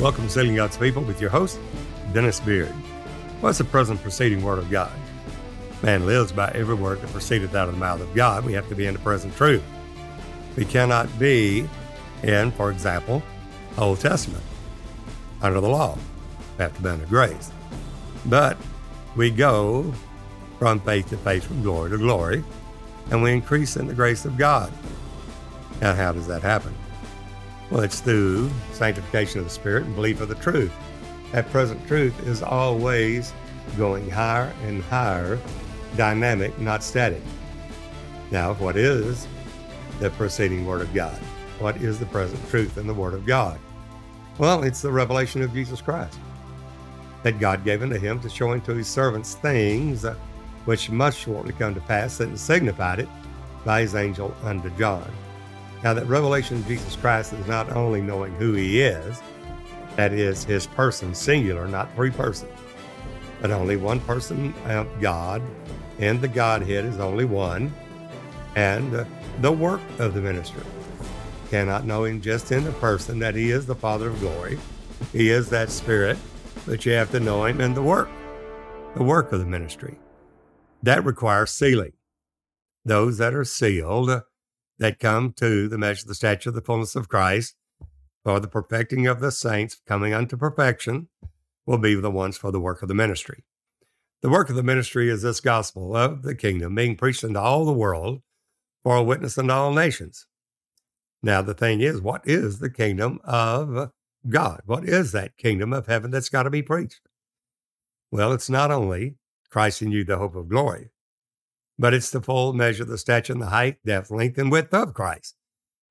Welcome 0.00 0.24
to 0.24 0.30
Sealing 0.30 0.56
God's 0.56 0.78
People 0.78 1.02
with 1.02 1.20
your 1.20 1.28
host, 1.28 1.60
Dennis 2.14 2.40
Beard. 2.40 2.70
What's 3.42 3.58
the 3.58 3.64
present 3.64 4.00
preceding 4.00 4.42
Word 4.42 4.58
of 4.58 4.70
God? 4.70 4.90
Man 5.82 6.06
lives 6.06 6.32
by 6.32 6.50
every 6.52 6.74
word 6.74 7.02
that 7.02 7.12
proceedeth 7.12 7.54
out 7.54 7.68
of 7.68 7.74
the 7.74 7.80
mouth 7.80 8.00
of 8.00 8.14
God. 8.14 8.46
We 8.46 8.54
have 8.54 8.66
to 8.70 8.74
be 8.74 8.86
in 8.86 8.94
the 8.94 9.00
present 9.00 9.36
truth. 9.36 9.62
We 10.56 10.64
cannot 10.64 11.18
be 11.18 11.68
in, 12.22 12.50
for 12.52 12.70
example, 12.70 13.22
Old 13.76 14.00
Testament 14.00 14.42
under 15.42 15.60
the 15.60 15.68
law. 15.68 15.98
We 16.56 16.62
have 16.62 16.74
to 16.76 16.82
be 16.82 16.88
under 16.88 17.04
grace. 17.04 17.52
But 18.24 18.56
we 19.16 19.30
go 19.30 19.92
from 20.58 20.80
faith 20.80 21.10
to 21.10 21.18
faith, 21.18 21.44
from 21.44 21.62
glory 21.62 21.90
to 21.90 21.98
glory, 21.98 22.42
and 23.10 23.22
we 23.22 23.34
increase 23.34 23.76
in 23.76 23.86
the 23.86 23.94
grace 23.94 24.24
of 24.24 24.38
God. 24.38 24.72
Now, 25.82 25.94
how 25.94 26.12
does 26.12 26.26
that 26.26 26.40
happen? 26.40 26.74
Well, 27.70 27.82
it's 27.82 28.00
through 28.00 28.50
sanctification 28.72 29.38
of 29.38 29.44
the 29.44 29.50
Spirit 29.50 29.84
and 29.84 29.94
belief 29.94 30.20
of 30.20 30.28
the 30.28 30.34
truth. 30.36 30.72
That 31.32 31.50
present 31.50 31.86
truth 31.86 32.26
is 32.26 32.42
always 32.42 33.32
going 33.76 34.10
higher 34.10 34.52
and 34.62 34.82
higher, 34.84 35.38
dynamic, 35.96 36.58
not 36.58 36.82
static. 36.82 37.22
Now, 38.30 38.54
what 38.54 38.76
is 38.76 39.28
the 40.00 40.10
preceding 40.10 40.66
Word 40.66 40.80
of 40.80 40.92
God? 40.92 41.16
What 41.60 41.76
is 41.76 41.98
the 41.98 42.06
present 42.06 42.40
truth 42.48 42.78
in 42.78 42.86
the 42.86 42.94
Word 42.94 43.14
of 43.14 43.26
God? 43.26 43.58
Well, 44.38 44.64
it's 44.64 44.82
the 44.82 44.90
revelation 44.90 45.42
of 45.42 45.52
Jesus 45.52 45.80
Christ 45.80 46.18
that 47.22 47.38
God 47.38 47.64
gave 47.64 47.82
unto 47.82 47.98
him 47.98 48.20
to 48.20 48.30
show 48.30 48.52
unto 48.52 48.74
his 48.74 48.88
servants 48.88 49.34
things 49.34 50.06
which 50.64 50.90
must 50.90 51.18
shortly 51.18 51.52
come 51.52 51.74
to 51.74 51.80
pass, 51.82 52.20
and 52.20 52.38
signified 52.38 52.98
it 52.98 53.08
by 53.64 53.80
his 53.82 53.94
angel 53.94 54.34
unto 54.42 54.70
John. 54.70 55.10
Now, 55.82 55.94
that 55.94 56.06
revelation 56.06 56.58
of 56.58 56.66
Jesus 56.66 56.94
Christ 56.96 57.32
is 57.32 57.46
not 57.46 57.70
only 57.74 58.02
knowing 58.02 58.34
who 58.34 58.52
he 58.52 58.82
is, 58.82 59.22
that 59.96 60.12
is 60.12 60.44
his 60.44 60.66
person, 60.66 61.14
singular, 61.14 61.66
not 61.66 61.94
three 61.94 62.10
persons, 62.10 62.52
but 63.40 63.50
only 63.50 63.76
one 63.76 64.00
person, 64.00 64.54
um, 64.66 64.88
God, 65.00 65.42
and 65.98 66.20
the 66.20 66.28
Godhead 66.28 66.84
is 66.84 66.98
only 67.00 67.24
one, 67.24 67.72
and 68.56 68.94
uh, 68.94 69.04
the 69.40 69.52
work 69.52 69.80
of 69.98 70.14
the 70.14 70.20
ministry. 70.20 70.62
Cannot 71.50 71.84
know 71.84 72.04
him 72.04 72.20
just 72.20 72.52
in 72.52 72.64
the 72.64 72.72
person 72.72 73.18
that 73.18 73.34
he 73.34 73.50
is 73.50 73.66
the 73.66 73.74
Father 73.74 74.08
of 74.08 74.20
glory. 74.20 74.58
He 75.12 75.30
is 75.30 75.48
that 75.50 75.70
Spirit, 75.70 76.18
but 76.66 76.84
you 76.84 76.92
have 76.92 77.10
to 77.12 77.20
know 77.20 77.44
him 77.46 77.60
in 77.60 77.74
the 77.74 77.82
work, 77.82 78.08
the 78.96 79.02
work 79.02 79.32
of 79.32 79.40
the 79.40 79.46
ministry. 79.46 79.98
That 80.82 81.04
requires 81.04 81.50
sealing. 81.50 81.92
Those 82.84 83.18
that 83.18 83.34
are 83.34 83.44
sealed 83.44 84.22
that 84.80 84.98
come 84.98 85.32
to 85.34 85.68
the 85.68 85.78
measure 85.78 86.02
of 86.02 86.08
the 86.08 86.14
stature 86.14 86.48
of 86.48 86.54
the 86.54 86.62
fullness 86.62 86.96
of 86.96 87.08
Christ, 87.08 87.54
for 88.24 88.40
the 88.40 88.48
perfecting 88.48 89.06
of 89.06 89.20
the 89.20 89.30
saints 89.30 89.80
coming 89.86 90.12
unto 90.12 90.36
perfection, 90.36 91.08
will 91.66 91.78
be 91.78 91.94
the 91.94 92.10
ones 92.10 92.36
for 92.36 92.50
the 92.50 92.60
work 92.60 92.82
of 92.82 92.88
the 92.88 92.94
ministry. 92.94 93.44
The 94.22 94.30
work 94.30 94.50
of 94.50 94.56
the 94.56 94.62
ministry 94.62 95.08
is 95.08 95.22
this 95.22 95.40
gospel 95.40 95.94
of 95.94 96.22
the 96.22 96.34
kingdom 96.34 96.74
being 96.74 96.96
preached 96.96 97.22
into 97.22 97.38
all 97.38 97.64
the 97.64 97.72
world 97.72 98.22
for 98.82 98.96
a 98.96 99.02
witness 99.02 99.38
unto 99.38 99.52
all 99.52 99.72
nations. 99.72 100.26
Now, 101.22 101.42
the 101.42 101.54
thing 101.54 101.82
is, 101.82 102.00
what 102.00 102.22
is 102.26 102.58
the 102.58 102.70
kingdom 102.70 103.20
of 103.24 103.90
God? 104.28 104.62
What 104.64 104.86
is 104.86 105.12
that 105.12 105.36
kingdom 105.36 105.72
of 105.72 105.86
heaven 105.86 106.10
that's 106.10 106.30
got 106.30 106.44
to 106.44 106.50
be 106.50 106.62
preached? 106.62 107.00
Well, 108.10 108.32
it's 108.32 108.50
not 108.50 108.70
only 108.70 109.16
Christ 109.50 109.82
in 109.82 109.92
you, 109.92 110.04
the 110.04 110.16
hope 110.16 110.34
of 110.34 110.48
glory, 110.48 110.90
but 111.80 111.94
it's 111.94 112.10
the 112.10 112.20
full 112.20 112.52
measure, 112.52 112.84
the 112.84 112.98
stature, 112.98 113.32
and 113.32 113.40
the 113.40 113.46
height, 113.46 113.78
depth, 113.86 114.10
length, 114.10 114.36
and 114.36 114.52
width 114.52 114.74
of 114.74 114.92
Christ. 114.92 115.34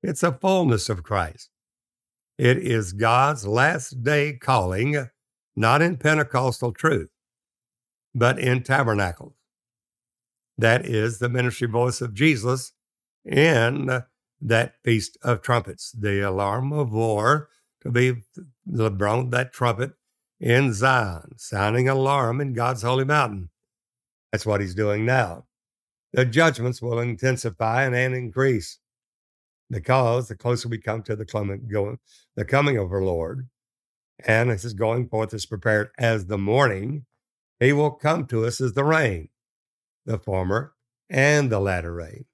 It's 0.04 0.22
a 0.22 0.30
fullness 0.30 0.88
of 0.88 1.02
Christ. 1.02 1.50
It 2.38 2.58
is 2.58 2.92
God's 2.92 3.44
last 3.44 4.04
day 4.04 4.34
calling, 4.34 5.08
not 5.56 5.82
in 5.82 5.96
Pentecostal 5.96 6.72
truth, 6.72 7.10
but 8.14 8.38
in 8.38 8.62
tabernacles. 8.62 9.34
That 10.56 10.86
is 10.86 11.18
the 11.18 11.28
ministry 11.28 11.66
voice 11.66 12.00
of 12.00 12.14
Jesus 12.14 12.72
in 13.24 14.04
that 14.40 14.74
feast 14.84 15.18
of 15.22 15.42
trumpets, 15.42 15.90
the 15.90 16.20
alarm 16.20 16.72
of 16.72 16.92
war 16.92 17.48
to 17.82 17.90
be 17.90 18.22
blown 18.64 19.30
that 19.30 19.52
trumpet 19.52 19.90
in 20.38 20.72
Zion, 20.72 21.32
sounding 21.36 21.88
alarm 21.88 22.40
in 22.40 22.52
God's 22.52 22.82
holy 22.82 23.04
mountain. 23.04 23.50
That's 24.30 24.46
what 24.46 24.60
he's 24.60 24.76
doing 24.76 25.04
now 25.04 25.46
the 26.12 26.24
judgments 26.24 26.82
will 26.82 26.98
intensify 26.98 27.84
and, 27.84 27.94
and 27.94 28.14
increase 28.14 28.78
because 29.70 30.28
the 30.28 30.36
closer 30.36 30.68
we 30.68 30.78
come 30.78 31.02
to 31.04 31.14
the 31.14 31.24
coming, 31.24 31.68
going, 31.70 31.98
the 32.34 32.44
coming 32.44 32.76
of 32.76 32.90
our 32.92 33.02
Lord, 33.02 33.48
and 34.26 34.50
this 34.50 34.64
is 34.64 34.74
going 34.74 35.08
forth 35.08 35.32
is 35.32 35.46
prepared 35.46 35.90
as 35.98 36.26
the 36.26 36.38
morning, 36.38 37.06
he 37.60 37.72
will 37.72 37.92
come 37.92 38.26
to 38.26 38.44
us 38.44 38.60
as 38.60 38.72
the 38.72 38.84
rain, 38.84 39.28
the 40.04 40.18
former 40.18 40.74
and 41.08 41.50
the 41.50 41.60
latter 41.60 41.94
rain. 41.94 42.24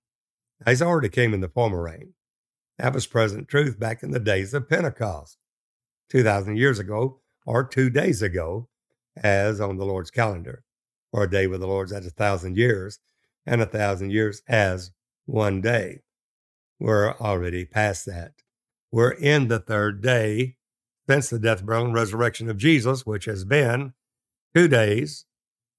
He's 0.66 0.82
already 0.82 1.10
came 1.10 1.34
in 1.34 1.41
the 1.41 1.48
former 1.48 1.82
rain. 1.82 2.14
That 2.78 2.94
was 2.94 3.06
present 3.06 3.48
truth 3.48 3.78
back 3.78 4.03
in 4.03 4.10
the 4.10 4.20
days 4.20 4.54
of 4.54 4.69
Pentecost, 4.69 5.37
2,000 6.10 6.56
years 6.56 6.78
ago, 6.78 7.20
or 7.47 7.64
two 7.64 7.91
days 7.91 8.22
ago, 8.22 8.69
as 9.16 9.60
on 9.60 9.76
the 9.76 9.84
Lord's 9.84 10.10
calendar, 10.10 10.62
or 11.12 11.25
a 11.25 11.31
day 11.31 11.47
with 11.47 11.60
the 11.60 11.66
Lord's 11.66 11.93
at 11.93 12.04
a 12.04 12.10
thousand 12.10 12.56
years 12.56 12.98
and 13.47 13.62
a 13.62 13.67
thousand 13.67 14.11
years 14.11 14.43
as 14.49 14.91
one 15.25 15.61
day. 15.61 16.01
We're 16.79 17.15
already 17.15 17.65
past 17.65 18.07
that. 18.07 18.33
We're 18.91 19.12
in 19.12 19.49
the 19.49 19.59
third 19.59 20.03
day 20.03 20.57
since 21.09 21.31
the 21.31 21.39
death, 21.39 21.65
burial, 21.65 21.87
and 21.87 21.95
resurrection 21.95 22.51
of 22.51 22.59
Jesus, 22.59 23.06
which 23.06 23.27
has 23.27 23.45
been 23.45 23.95
two 24.55 24.69
days 24.69 25.25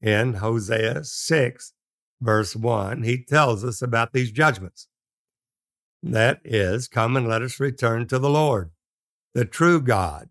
in 0.01 0.35
Hosea 0.35 1.03
6, 1.03 1.73
verse 2.21 2.55
1. 2.55 3.03
He 3.03 3.23
tells 3.23 3.63
us 3.63 3.81
about 3.81 4.13
these 4.13 4.31
judgments. 4.31 4.87
That 6.01 6.39
is, 6.43 6.87
come 6.87 7.17
and 7.17 7.27
let 7.27 7.41
us 7.41 7.59
return 7.59 8.07
to 8.07 8.19
the 8.19 8.29
Lord, 8.29 8.71
the 9.33 9.45
true 9.45 9.81
God, 9.81 10.29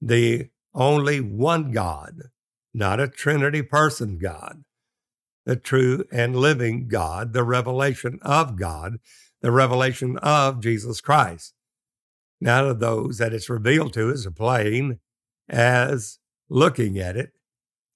the 0.00 0.50
only 0.74 1.20
one 1.20 1.72
God, 1.72 2.24
not 2.72 3.00
a 3.00 3.08
Trinity 3.08 3.62
person 3.62 4.18
God, 4.18 4.62
the 5.46 5.56
true 5.56 6.04
and 6.10 6.36
living 6.36 6.88
God, 6.88 7.32
the 7.32 7.44
revelation 7.44 8.18
of 8.22 8.56
God, 8.56 8.98
the 9.40 9.50
revelation 9.50 10.18
of 10.18 10.60
Jesus 10.60 11.00
Christ. 11.00 11.54
Now, 12.40 12.68
to 12.68 12.74
those 12.74 13.18
that 13.18 13.32
it's 13.32 13.50
revealed 13.50 13.92
to 13.94 14.10
is 14.10 14.26
plain 14.34 15.00
as 15.48 16.18
looking 16.48 16.98
at 16.98 17.16
it 17.16 17.32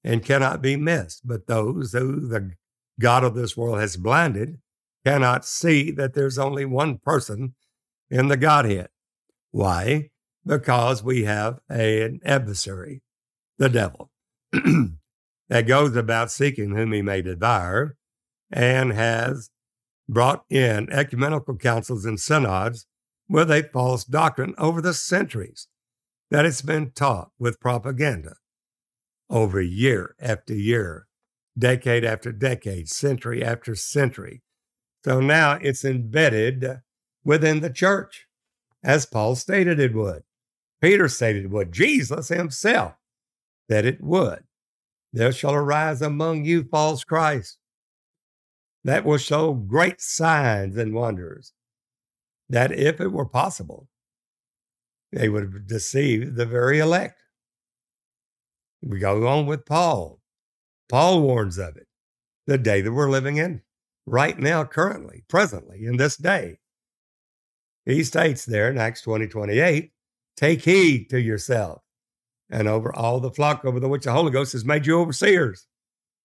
and 0.05 0.25
cannot 0.25 0.63
be 0.63 0.77
missed. 0.77 1.27
But 1.27 1.47
those 1.47 1.93
who 1.93 2.27
the 2.29 2.53
God 3.01 3.25
of 3.25 3.35
this 3.35 3.57
world 3.57 3.79
has 3.79 3.97
blinded 3.97 4.59
cannot 5.05 5.45
see 5.45 5.91
that 5.93 6.15
there's 6.15 6.39
only 6.39 6.65
one 6.65 6.99
person 6.99 7.55
in 8.11 8.29
the 8.29 8.37
Godhead. 8.37 8.89
Why? 9.51 10.11
Because 10.45 11.03
we 11.03 11.25
have 11.25 11.61
a, 11.71 12.03
an 12.03 12.21
adversary, 12.25 13.03
the 13.59 13.69
devil. 13.69 14.11
that 15.49 15.67
goes 15.67 15.97
about 15.97 16.31
seeking 16.31 16.75
whom 16.75 16.93
he 16.93 17.03
may 17.03 17.23
devour 17.23 17.97
and 18.51 18.93
has 18.93 19.51
brought 20.09 20.45
in 20.49 20.91
ecumenical 20.91 21.57
councils 21.57 22.05
and 22.05 22.19
synods 22.19 22.87
with 23.29 23.51
a 23.51 23.69
false 23.73 24.05
doctrine 24.05 24.55
over 24.57 24.81
the 24.81 24.95
centuries 24.95 25.69
that 26.31 26.47
it's 26.47 26.63
been 26.63 26.91
taught 26.91 27.31
with 27.39 27.61
propaganda 27.61 28.37
over 29.31 29.61
year 29.61 30.15
after 30.21 30.55
year, 30.55 31.07
decade 31.59 32.05
after 32.05 32.33
decade, 32.33 32.89
century 32.89 33.45
after 33.45 33.75
century. 33.75 34.43
So 35.05 35.21
now 35.21 35.59
it's 35.61 35.85
embedded 35.85 36.81
within 37.25 37.61
the 37.61 37.71
church, 37.71 38.27
as 38.83 39.07
Paul 39.07 39.37
stated 39.37 39.79
it 39.79 39.95
would. 39.95 40.23
Peter 40.81 41.09
stated 41.09 41.47
it 41.47 41.51
would. 41.51 41.73
Jesus 41.73 42.29
himself 42.29 42.95
said 43.71 43.85
it 43.85 44.03
would. 44.03 44.45
There 45.13 45.33
shall 45.33 45.55
arise 45.55 46.03
among 46.03 46.45
you 46.45 46.65
false 46.65 47.05
Christ 47.05 47.59
that 48.85 49.05
will 49.05 49.19
show 49.19 49.53
great 49.53 50.01
signs 50.01 50.77
and 50.77 50.95
wonders, 50.95 51.53
that 52.49 52.73
if 52.73 53.01
it 53.01 53.13
were 53.13 53.27
possible, 53.27 53.89
they 55.13 55.29
would 55.29 55.67
deceive 55.67 56.35
the 56.35 56.47
very 56.47 56.79
elect. 56.79 57.21
We 58.83 58.99
go 58.99 59.27
on 59.27 59.47
with 59.47 59.67
Paul. 59.67 60.21
Paul 60.89 61.23
warns 61.23 61.59
of 61.59 61.77
it, 61.77 61.87
the 62.47 62.59
day 62.59 62.81
that 62.81 62.93
we're 62.93 63.11
living 63.11 63.37
in 63.37 63.63
right 64.07 64.39
now, 64.39 64.65
currently, 64.65 65.25
presently, 65.29 65.85
in 65.85 65.97
this 65.97 66.17
day. 66.17 66.59
He 67.85 68.05
states 68.05 68.45
there 68.45 68.71
in 68.71 68.79
Acts 68.79 69.03
20 69.03 69.27
28, 69.27 69.93
take 70.37 70.63
heed 70.63 71.11
to 71.11 71.21
yourself 71.21 71.83
and 72.51 72.69
over 72.69 72.95
all 72.95 73.21
the 73.21 73.31
flock 73.31 73.65
over 73.65 73.79
the 73.81 73.89
which 73.89 74.05
the 74.05 74.13
Holy 74.13 74.31
Ghost 74.31 74.53
has 74.53 74.65
made 74.65 74.87
you 74.87 74.99
overseers 74.99 75.67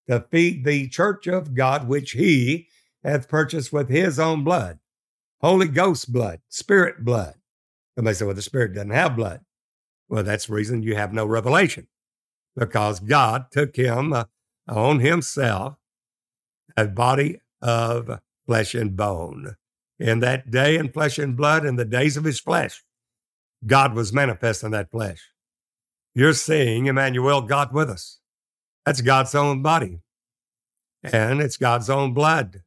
to 0.08 0.26
feed 0.30 0.64
the 0.64 0.88
church 0.88 1.26
of 1.26 1.54
God, 1.54 1.88
which 1.88 2.12
he 2.12 2.68
hath 3.02 3.28
purchased 3.28 3.72
with 3.72 3.88
his 3.88 4.18
own 4.18 4.44
blood, 4.44 4.78
Holy 5.40 5.68
Ghost 5.68 6.12
blood, 6.12 6.40
Spirit 6.48 7.04
blood. 7.04 7.34
Somebody 7.96 8.14
said, 8.14 8.26
well, 8.26 8.34
the 8.34 8.42
Spirit 8.42 8.74
doesn't 8.74 8.90
have 8.90 9.16
blood. 9.16 9.40
Well, 10.08 10.22
that's 10.22 10.46
the 10.46 10.54
reason 10.54 10.82
you 10.82 10.96
have 10.96 11.12
no 11.12 11.26
revelation, 11.26 11.86
because 12.56 13.00
God 13.00 13.46
took 13.50 13.76
him 13.76 14.12
uh, 14.12 14.24
on 14.68 15.00
himself 15.00 15.76
a 16.76 16.86
body 16.86 17.40
of 17.62 18.20
flesh 18.46 18.74
and 18.74 18.96
bone. 18.96 19.56
In 19.98 20.20
that 20.20 20.50
day 20.50 20.76
in 20.76 20.90
flesh 20.90 21.18
and 21.18 21.36
blood, 21.36 21.64
in 21.64 21.76
the 21.76 21.84
days 21.84 22.16
of 22.16 22.24
his 22.24 22.40
flesh, 22.40 22.82
God 23.64 23.94
was 23.94 24.12
manifest 24.12 24.64
in 24.64 24.72
that 24.72 24.90
flesh. 24.90 25.22
You're 26.14 26.32
seeing 26.32 26.86
Emmanuel, 26.86 27.42
God 27.42 27.72
with 27.72 27.90
us. 27.90 28.20
That's 28.86 29.00
God's 29.00 29.34
own 29.34 29.62
body. 29.62 30.00
And 31.02 31.40
it's 31.40 31.56
God's 31.56 31.90
own 31.90 32.14
blood 32.14 32.62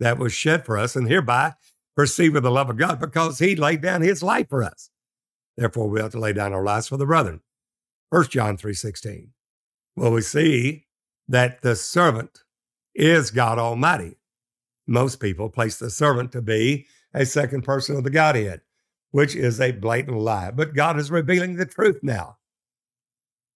that 0.00 0.18
was 0.18 0.32
shed 0.32 0.66
for 0.66 0.76
us, 0.76 0.96
and 0.96 1.08
hereby 1.08 1.54
perceive 1.94 2.34
the 2.34 2.50
love 2.50 2.68
of 2.70 2.76
God 2.76 2.98
because 2.98 3.38
he 3.38 3.54
laid 3.54 3.80
down 3.82 4.02
his 4.02 4.22
life 4.22 4.48
for 4.48 4.64
us. 4.64 4.90
Therefore, 5.56 5.88
we 5.88 6.00
have 6.00 6.12
to 6.12 6.18
lay 6.18 6.32
down 6.32 6.52
our 6.52 6.64
lives 6.64 6.88
for 6.88 6.96
the 6.96 7.06
brethren. 7.06 7.40
1 8.10 8.24
John 8.28 8.56
3.16. 8.56 9.28
Well, 9.96 10.12
we 10.12 10.22
see 10.22 10.86
that 11.28 11.62
the 11.62 11.76
servant 11.76 12.40
is 12.94 13.30
God 13.30 13.58
Almighty. 13.58 14.16
Most 14.86 15.20
people 15.20 15.48
place 15.48 15.78
the 15.78 15.90
servant 15.90 16.32
to 16.32 16.42
be 16.42 16.86
a 17.14 17.24
second 17.24 17.62
person 17.62 17.96
of 17.96 18.04
the 18.04 18.10
Godhead, 18.10 18.62
which 19.12 19.36
is 19.36 19.60
a 19.60 19.72
blatant 19.72 20.18
lie. 20.18 20.50
But 20.50 20.74
God 20.74 20.98
is 20.98 21.10
revealing 21.10 21.56
the 21.56 21.66
truth 21.66 22.00
now, 22.02 22.38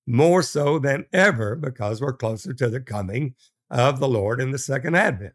more 0.06 0.42
so 0.42 0.78
than 0.78 1.06
ever 1.12 1.56
because 1.56 2.00
we're 2.00 2.12
closer 2.12 2.52
to 2.52 2.68
the 2.68 2.80
coming 2.80 3.34
of 3.70 3.98
the 3.98 4.08
Lord 4.08 4.40
in 4.40 4.52
the 4.52 4.58
second 4.58 4.94
advent. 4.94 5.34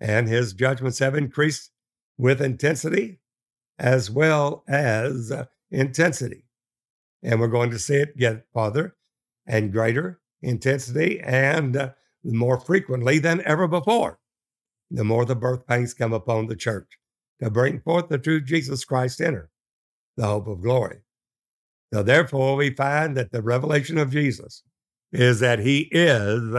And 0.00 0.28
his 0.28 0.52
judgments 0.52 0.98
have 0.98 1.14
increased 1.14 1.70
with 2.16 2.40
intensity 2.40 3.20
as 3.78 4.10
well 4.10 4.64
as 4.68 5.30
uh, 5.30 5.46
intensity. 5.70 6.44
And 7.22 7.40
we're 7.40 7.48
going 7.48 7.70
to 7.70 7.78
see 7.78 7.96
it 7.96 8.16
get 8.16 8.46
farther 8.52 8.96
and 9.46 9.72
greater 9.72 10.20
intensity 10.42 11.20
and 11.20 11.76
uh, 11.76 11.90
more 12.22 12.58
frequently 12.58 13.18
than 13.18 13.42
ever 13.44 13.66
before. 13.66 14.18
The 14.90 15.04
more 15.04 15.24
the 15.24 15.34
birth 15.34 15.66
pains 15.66 15.94
come 15.94 16.12
upon 16.12 16.46
the 16.46 16.56
church 16.56 16.98
to 17.42 17.50
bring 17.50 17.80
forth 17.80 18.08
the 18.08 18.18
true 18.18 18.40
Jesus 18.40 18.84
Christ 18.84 19.20
in 19.20 19.34
her, 19.34 19.50
the 20.16 20.26
hope 20.26 20.46
of 20.46 20.62
glory. 20.62 21.03
So, 21.94 22.02
therefore, 22.02 22.56
we 22.56 22.70
find 22.70 23.16
that 23.16 23.30
the 23.30 23.40
revelation 23.40 23.98
of 23.98 24.10
Jesus 24.10 24.64
is 25.12 25.38
that 25.38 25.60
he 25.60 25.88
is 25.92 26.56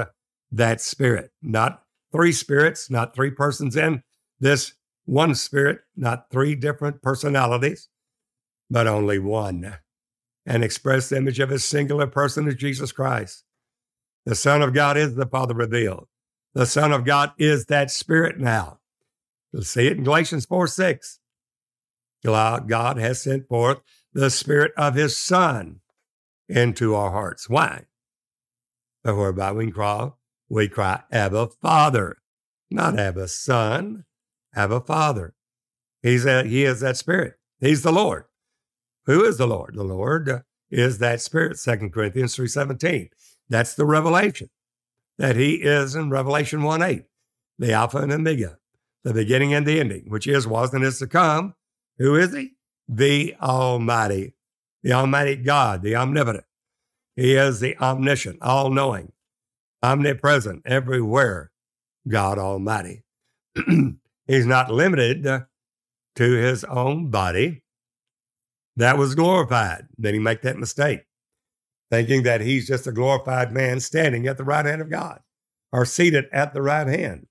that 0.50 0.80
spirit, 0.80 1.32
not 1.42 1.84
three 2.14 2.32
spirits, 2.32 2.90
not 2.90 3.14
three 3.14 3.32
persons 3.32 3.76
in 3.76 4.02
this 4.40 4.76
one 5.04 5.36
spirit, 5.36 5.80
not 5.94 6.30
three 6.32 6.56
different 6.56 7.02
personalities, 7.02 7.90
but 8.70 8.88
only 8.88 9.20
one, 9.20 9.76
an 10.46 10.64
express 10.64 11.12
image 11.12 11.42
of 11.42 11.50
his 11.50 11.66
singular 11.66 12.08
person 12.08 12.48
is 12.48 12.56
Jesus 12.56 12.94
Christ. 12.94 13.44
The 14.26 14.36
Son 14.36 14.62
of 14.62 14.74
God 14.74 14.96
is 14.96 15.16
the 15.16 15.26
Father 15.26 15.54
revealed. 15.54 16.08
The 16.54 16.66
Son 16.66 16.94
of 16.94 17.04
God 17.04 17.34
is 17.38 17.66
that 17.66 17.92
Spirit 17.92 18.40
now. 18.40 18.80
You'll 19.52 19.64
see 19.64 19.88
it 19.88 19.98
in 19.98 20.06
Galatians 20.06 20.46
4 20.46 20.66
6. 20.66 21.20
God 22.24 22.98
has 22.98 23.22
sent 23.22 23.50
forth 23.50 23.80
the 24.16 24.30
Spirit 24.30 24.72
of 24.78 24.96
His 24.96 25.18
Son 25.18 25.82
into 26.48 26.96
our 26.96 27.12
hearts. 27.12 27.50
Why? 27.50 27.84
But 29.04 29.18
whereby 29.18 29.52
we 29.52 29.70
cry, 29.70 30.12
we 30.50 30.70
cry, 30.70 31.04
Abba, 31.12 31.50
Father, 31.62 32.18
not 32.72 32.98
Abba, 32.98 33.28
Son, 33.28 34.06
Abba, 34.56 34.82
Father. 34.82 35.36
He's 36.02 36.26
a, 36.26 36.44
he 36.44 36.64
is 36.64 36.80
that 36.80 36.98
Spirit. 36.98 37.34
He's 37.60 37.84
the 37.84 37.92
Lord. 37.92 38.24
Who 39.06 39.26
is 39.26 39.38
the 39.38 39.48
Lord? 39.48 39.76
The 39.76 39.84
Lord 39.84 40.44
is 40.72 40.98
that 41.00 41.22
Spirit, 41.22 41.60
2 41.62 41.90
Corinthians 41.90 42.36
3.17. 42.36 43.10
That's 43.50 43.76
the 43.76 43.86
revelation 43.86 44.50
that 45.18 45.36
he 45.36 45.56
is 45.56 45.94
in 45.94 46.10
Revelation 46.10 46.64
1 46.64 46.82
8, 46.82 47.04
the 47.60 47.74
Alpha 47.74 47.98
and 47.98 48.12
Omega, 48.12 48.58
the 49.04 49.14
beginning 49.14 49.54
and 49.54 49.66
the 49.66 49.80
ending, 49.80 50.06
which 50.08 50.26
is, 50.26 50.48
was, 50.48 50.74
and 50.74 50.84
is 50.84 51.00
to 51.00 51.08
come. 51.08 51.54
Who 51.98 52.16
is 52.16 52.34
he? 52.34 52.55
The 52.88 53.36
Almighty, 53.42 54.34
the 54.84 54.94
Almighty 54.94 55.36
God, 55.36 55.82
the 55.82 55.96
omnipotent. 55.96 56.46
He 57.16 57.36
is 57.36 57.60
the 57.60 57.78
omniscient, 57.78 58.40
all 58.42 58.70
knowing, 58.70 59.12
omnipresent, 59.82 60.64
everywhere, 60.66 61.52
God 62.08 62.38
Almighty. 62.38 63.04
He's 64.28 64.46
not 64.46 64.72
limited 64.72 65.24
to 65.24 66.32
his 66.32 66.64
own 66.64 67.10
body 67.10 67.64
that 68.76 68.98
was 68.98 69.16
glorified. 69.16 69.88
Did 70.00 70.14
he 70.14 70.20
make 70.20 70.42
that 70.42 70.58
mistake? 70.58 71.06
thinking 71.92 72.24
that 72.24 72.42
he's 72.42 72.68
just 72.68 72.88
a 72.88 72.92
glorified 72.92 73.52
man 73.52 73.80
standing 73.80 74.28
at 74.28 74.38
the 74.38 74.44
right 74.44 74.66
hand 74.66 74.82
of 74.82 74.90
God 74.90 75.22
or 75.72 75.86
seated 75.86 76.26
at 76.32 76.54
the 76.54 76.62
right 76.62 76.88
hand, 76.88 77.28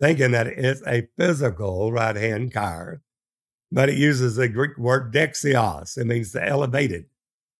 thinking 0.00 0.30
that 0.32 0.46
it's 0.46 0.82
a 0.86 1.08
physical 1.18 1.92
right 1.92 2.16
hand 2.16 2.52
car, 2.52 3.02
but 3.72 3.88
it 3.88 3.98
uses 3.98 4.36
the 4.36 4.48
Greek 4.48 4.76
word 4.78 5.12
dexios. 5.12 5.96
It 5.98 6.06
means 6.06 6.32
the 6.32 6.46
elevated 6.46 7.06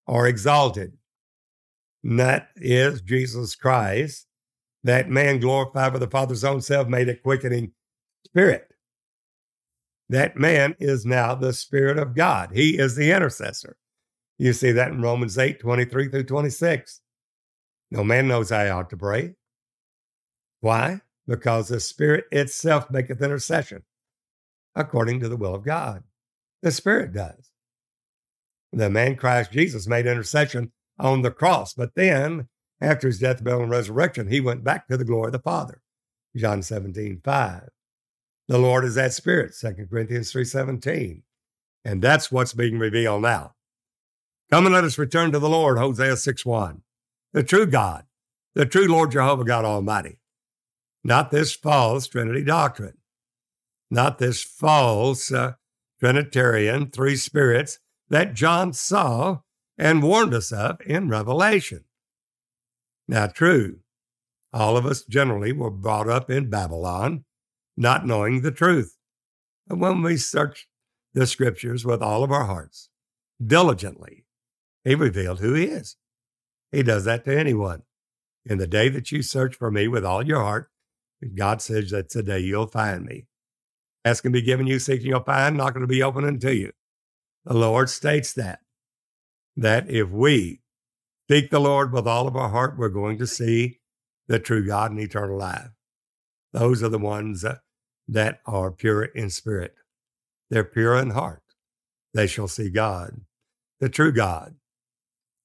or 0.07 0.27
exalted. 0.27 0.93
And 2.03 2.21
that 2.21 2.51
is 2.57 3.01
Jesus 3.01 3.55
Christ, 3.55 4.27
that 4.85 5.09
man 5.09 5.41
glorified 5.41 5.93
by 5.93 5.99
the 5.99 6.07
Father's 6.07 6.45
own 6.45 6.61
self, 6.61 6.87
made 6.87 7.09
a 7.09 7.17
quickening 7.17 7.73
spirit. 8.27 8.69
That 10.11 10.37
man 10.37 10.77
is 10.79 11.07
now 11.07 11.35
the 11.35 11.55
Spirit 11.55 11.99
of 11.99 12.15
God. 12.15 12.51
He 12.53 12.79
is 12.79 12.95
the 12.95 13.11
intercessor. 13.11 13.77
You 14.39 14.53
see 14.53 14.73
that 14.73 14.93
in 14.93 15.01
Romans 15.01 15.39
8 15.39 15.61
23 15.61 16.09
through 16.11 16.25
26. 16.25 17.01
No 17.91 18.05
man 18.05 18.29
knows 18.29 18.51
how 18.51 18.65
he 18.65 18.71
ought 18.71 18.91
to 18.91 18.97
pray. 18.97 19.35
Why? 20.61 21.01
Because 21.27 21.69
the 21.69 21.81
Spirit 21.81 22.27
itself 22.31 22.91
maketh 22.91 23.23
intercession 23.23 23.83
according 24.75 25.21
to 25.21 25.29
the 25.29 25.37
will 25.37 25.55
of 25.55 25.65
God. 25.65 26.03
The 26.63 26.71
Spirit 26.71 27.13
does. 27.13 27.51
The 28.73 28.91
man 28.91 29.17
Christ 29.17 29.53
Jesus 29.53 29.87
made 29.87 30.07
intercession 30.07 30.73
on 30.99 31.23
the 31.23 31.31
cross, 31.31 31.75
but 31.75 31.95
then 31.95 32.49
after 32.81 33.07
his 33.07 33.19
death, 33.19 33.43
burial, 33.43 33.63
and 33.63 33.71
resurrection, 33.71 34.29
he 34.29 34.41
went 34.41 34.65
back 34.65 34.89
to 34.89 34.97
the 34.97 35.05
glory 35.05 35.29
of 35.29 35.33
the 35.33 35.39
Father. 35.39 35.81
John 36.37 36.63
17, 36.63 37.21
5. 37.25 37.69
The 38.49 38.59
Lord 38.59 38.85
is 38.85 38.97
that 38.97 39.13
Spirit, 39.13 39.55
2 39.59 39.87
Corinthians 39.89 40.33
3 40.33 40.45
17. 40.45 41.23
And 41.85 42.03
that's 42.03 42.33
what's 42.33 42.53
being 42.53 42.79
revealed 42.79 43.23
now. 43.23 43.55
Come 44.51 44.67
and 44.67 44.75
let 44.75 44.85
us 44.85 44.99
return 44.99 45.33
to 45.33 45.39
the 45.39 45.49
Lord, 45.49 45.79
Hosea 45.79 46.17
6 46.17 46.45
1. 46.45 46.83
The 47.33 47.43
true 47.43 47.67
God, 47.67 48.05
the 48.55 48.67
true 48.67 48.87
Lord 48.87 49.13
Jehovah 49.13 49.45
God 49.45 49.65
Almighty. 49.65 50.19
Not 51.03 51.31
this 51.31 51.55
false 51.55 52.07
Trinity 52.07 52.45
doctrine, 52.45 52.97
not 53.91 54.19
this 54.19 54.43
false 54.43 55.33
uh, 55.33 55.53
Trinitarian 56.01 56.91
three 56.91 57.17
spirits 57.17 57.79
that 58.09 58.35
John 58.35 58.73
saw 58.73 59.41
and 59.79 60.03
warned 60.03 60.35
us 60.35 60.53
of 60.53 60.79
in 60.87 61.09
Revelation. 61.09 61.85
Now, 63.09 63.27
true, 63.27 63.81
all 64.53 64.77
of 64.77 64.87
us 64.87 65.05
generally 65.05 65.53
were 65.53 65.71
brought 65.71 66.09
up 66.09 66.31
in 66.31 66.51
Babylon, 66.51 67.25
not 67.77 68.07
knowing 68.07 68.41
the 68.41 68.53
truth. 68.53 68.97
But 69.67 69.79
when 69.79 70.03
we 70.03 70.17
search 70.17 70.69
the 71.13 71.27
scriptures 71.27 71.85
with 71.85 72.03
all 72.03 72.23
of 72.23 72.31
our 72.31 72.45
hearts, 72.45 72.89
diligently, 73.45 74.27
he 74.85 74.95
revealed 74.95 75.41
who 75.41 75.55
he 75.55 75.65
is. 75.65 75.97
He 76.71 76.83
does 76.83 77.05
that 77.05 77.25
to 77.25 77.37
anyone. 77.37 77.83
In 78.45 78.59
the 78.59 78.67
day 78.67 78.89
that 78.91 79.11
you 79.11 79.23
search 79.23 79.55
for 79.55 79.71
me 79.71 79.89
with 79.89 80.05
all 80.05 80.27
your 80.27 80.43
heart, 80.43 80.71
God 81.35 81.63
says 81.63 81.91
that's 81.91 82.15
the 82.15 82.23
day 82.23 82.41
you'll 82.41 82.67
find 82.67 83.05
me. 83.05 83.27
Ask 84.05 84.23
to 84.25 84.31
be 84.31 84.43
given 84.43 84.67
you, 84.67 84.79
seeking 84.79 85.07
you'll 85.07 85.21
find, 85.23 85.57
not 85.57 85.73
going 85.73 85.83
to 85.83 85.87
be 85.87 86.03
open 86.03 86.25
unto 86.25 86.51
you. 86.51 86.73
The 87.45 87.55
Lord 87.55 87.89
states 87.89 88.33
that, 88.35 88.61
that 89.57 89.89
if 89.89 90.11
we 90.11 90.61
seek 91.31 91.51
the 91.51 91.61
Lord 91.61 91.93
with 91.93 92.07
all 92.07 92.29
of 92.29 92.37
our 92.37 92.51
heart, 92.51 92.79
we're 92.79 92.89
going 92.89 93.19
to 93.19 93.27
see 93.27 93.81
the 94.29 94.39
true 94.39 94.67
God 94.67 94.91
and 94.91 95.01
eternal 95.01 95.39
life. 95.39 95.71
Those 96.53 96.83
are 96.83 96.89
the 96.89 96.99
ones 96.99 97.43
that, 97.43 97.61
that 98.09 98.41
are 98.47 98.71
pure 98.71 99.05
in 99.05 99.31
spirit. 99.31 99.75
They're 100.51 100.65
pure 100.65 100.97
in 100.97 101.11
heart. 101.11 101.43
They 102.13 102.27
shall 102.27 102.49
see 102.49 102.71
God, 102.71 103.23
the 103.81 103.89
true 103.89 104.13
God, 104.13 104.55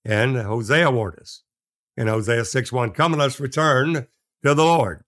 and 0.05 0.37
Hosea 0.37 0.91
warned 0.91 1.19
us 1.19 1.43
in 1.97 2.07
Hosea 2.07 2.45
6 2.45 2.71
1, 2.71 2.91
Come 2.91 3.13
and 3.13 3.21
let's 3.21 3.39
return 3.39 3.93
to 4.43 4.53
the 4.55 4.55
Lord, 4.55 5.03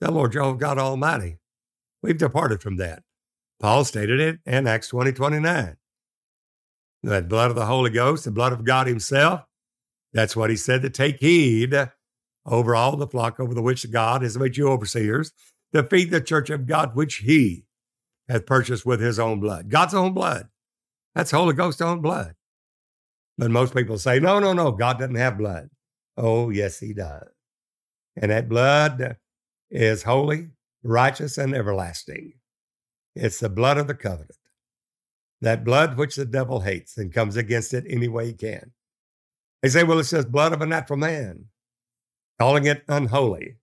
the 0.00 0.10
Lord 0.10 0.32
Jehovah 0.32 0.58
God 0.58 0.78
Almighty. 0.78 1.38
We've 2.02 2.18
departed 2.18 2.62
from 2.62 2.76
that. 2.76 3.02
Paul 3.60 3.84
stated 3.84 4.20
it 4.20 4.38
in 4.46 4.66
Acts 4.66 4.88
20 4.88 5.12
29. 5.12 5.76
That 7.02 7.28
blood 7.28 7.50
of 7.50 7.56
the 7.56 7.66
Holy 7.66 7.90
Ghost, 7.90 8.24
the 8.24 8.30
blood 8.30 8.52
of 8.52 8.64
God 8.64 8.86
Himself, 8.86 9.42
that's 10.12 10.36
what 10.36 10.50
He 10.50 10.56
said 10.56 10.82
to 10.82 10.90
take 10.90 11.20
heed 11.20 11.74
over 12.46 12.74
all 12.74 12.96
the 12.96 13.06
flock 13.06 13.38
over 13.40 13.54
the 13.54 13.62
which 13.62 13.90
God 13.90 14.22
has 14.22 14.38
made 14.38 14.56
you 14.56 14.68
overseers 14.68 15.32
to 15.74 15.82
feed 15.82 16.10
the 16.10 16.20
church 16.20 16.50
of 16.50 16.66
God, 16.66 16.94
which 16.94 17.16
He 17.16 17.64
hath 18.28 18.46
purchased 18.46 18.86
with 18.86 19.00
His 19.00 19.18
own 19.18 19.40
blood. 19.40 19.68
God's 19.68 19.94
own 19.94 20.12
blood. 20.12 20.48
That's 21.14 21.30
Holy 21.30 21.54
Ghost 21.54 21.82
own 21.82 22.00
blood. 22.00 22.34
But 23.38 23.52
most 23.52 23.74
people 23.74 23.98
say, 23.98 24.18
no, 24.18 24.40
no, 24.40 24.52
no, 24.52 24.72
God 24.72 24.98
doesn't 24.98 25.14
have 25.14 25.38
blood. 25.38 25.70
Oh, 26.16 26.50
yes, 26.50 26.80
he 26.80 26.92
does. 26.92 27.28
And 28.16 28.32
that 28.32 28.48
blood 28.48 29.16
is 29.70 30.02
holy, 30.02 30.48
righteous, 30.82 31.38
and 31.38 31.54
everlasting. 31.54 32.34
It's 33.14 33.40
the 33.40 33.48
blood 33.48 33.78
of 33.78 33.86
the 33.86 33.94
covenant. 33.94 34.36
That 35.40 35.64
blood 35.64 35.96
which 35.96 36.16
the 36.16 36.24
devil 36.24 36.60
hates 36.60 36.96
and 36.96 37.12
comes 37.12 37.36
against 37.36 37.74
it 37.74 37.84
any 37.88 38.08
way 38.08 38.26
he 38.26 38.32
can. 38.32 38.72
They 39.62 39.68
say, 39.68 39.84
well, 39.84 39.98
it 39.98 40.04
says 40.04 40.24
blood 40.24 40.52
of 40.52 40.60
a 40.60 40.66
natural 40.66 40.98
man, 40.98 41.46
calling 42.38 42.66
it 42.66 42.84
unholy. 42.88 43.56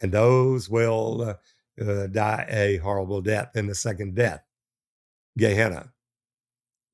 And 0.00 0.12
those 0.12 0.68
will 0.68 1.22
uh, 1.22 1.82
uh, 1.82 2.06
die 2.08 2.46
a 2.48 2.76
horrible 2.78 3.20
death 3.20 3.50
in 3.54 3.66
the 3.66 3.74
second 3.74 4.14
death, 4.14 4.42
Gehenna. 5.38 5.92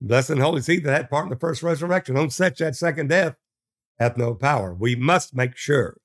Blessed 0.00 0.30
and 0.30 0.40
holy 0.40 0.62
he 0.62 0.78
that 0.80 1.10
part 1.10 1.24
in 1.24 1.30
the 1.30 1.36
first 1.36 1.62
resurrection. 1.62 2.16
On 2.16 2.30
such 2.30 2.58
that 2.58 2.76
second 2.76 3.08
death 3.08 3.36
hath 3.98 4.16
no 4.16 4.34
power. 4.34 4.74
We 4.74 4.96
must 4.96 5.34
make 5.34 5.56
sure 5.56 5.98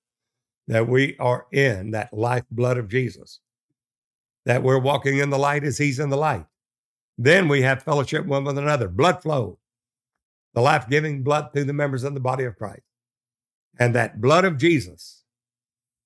that 0.67 0.88
we 0.88 1.15
are 1.19 1.45
in 1.51 1.91
that 1.91 2.13
lifeblood 2.13 2.77
of 2.77 2.89
Jesus, 2.89 3.39
that 4.45 4.63
we're 4.63 4.79
walking 4.79 5.19
in 5.19 5.29
the 5.29 5.38
light 5.38 5.63
as 5.63 5.77
he's 5.77 6.00
in 6.00 6.10
the 6.10 6.17
light. 6.17 6.45
Then 7.17 7.48
we 7.48 7.62
have 7.62 7.84
fellowship 7.84 8.25
one 8.25 8.43
with 8.43 8.57
another, 8.57 8.88
blood 8.88 9.22
flow, 9.22 9.60
the 10.53 10.62
life 10.62 10.89
giving 10.89 11.24
blood 11.24 11.50
through 11.53 11.65
the 11.65 11.74
members 11.74 12.03
of 12.03 12.13
the 12.13 12.19
body 12.19 12.43
of 12.43 12.57
Christ. 12.57 12.81
And 13.77 13.93
that 13.95 14.22
blood 14.22 14.45
of 14.45 14.57
Jesus 14.57 15.24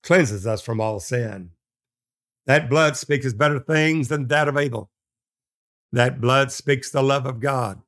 cleanses 0.04 0.46
us 0.46 0.62
from 0.62 0.82
all 0.82 1.00
sin. 1.00 1.52
That 2.46 2.70
blood 2.70 2.98
speaks 2.98 3.32
better 3.34 3.60
things 3.60 4.08
than 4.08 4.28
that 4.28 4.48
of 4.48 4.58
Abel. 4.58 4.90
That 5.92 6.20
blood 6.20 6.52
speaks 6.52 6.90
the 6.90 7.04
love 7.04 7.26
of 7.26 7.40
God. 7.40 7.82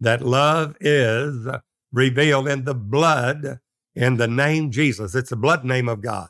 That 0.00 0.22
love 0.22 0.76
is 0.80 1.46
revealed 1.92 2.48
in 2.48 2.64
the 2.64 2.74
blood 2.74 3.60
in 3.94 4.16
the 4.16 4.28
name 4.28 4.70
Jesus. 4.70 5.14
It's 5.14 5.30
the 5.30 5.36
blood 5.36 5.64
name 5.64 5.88
of 5.88 6.00
God. 6.00 6.28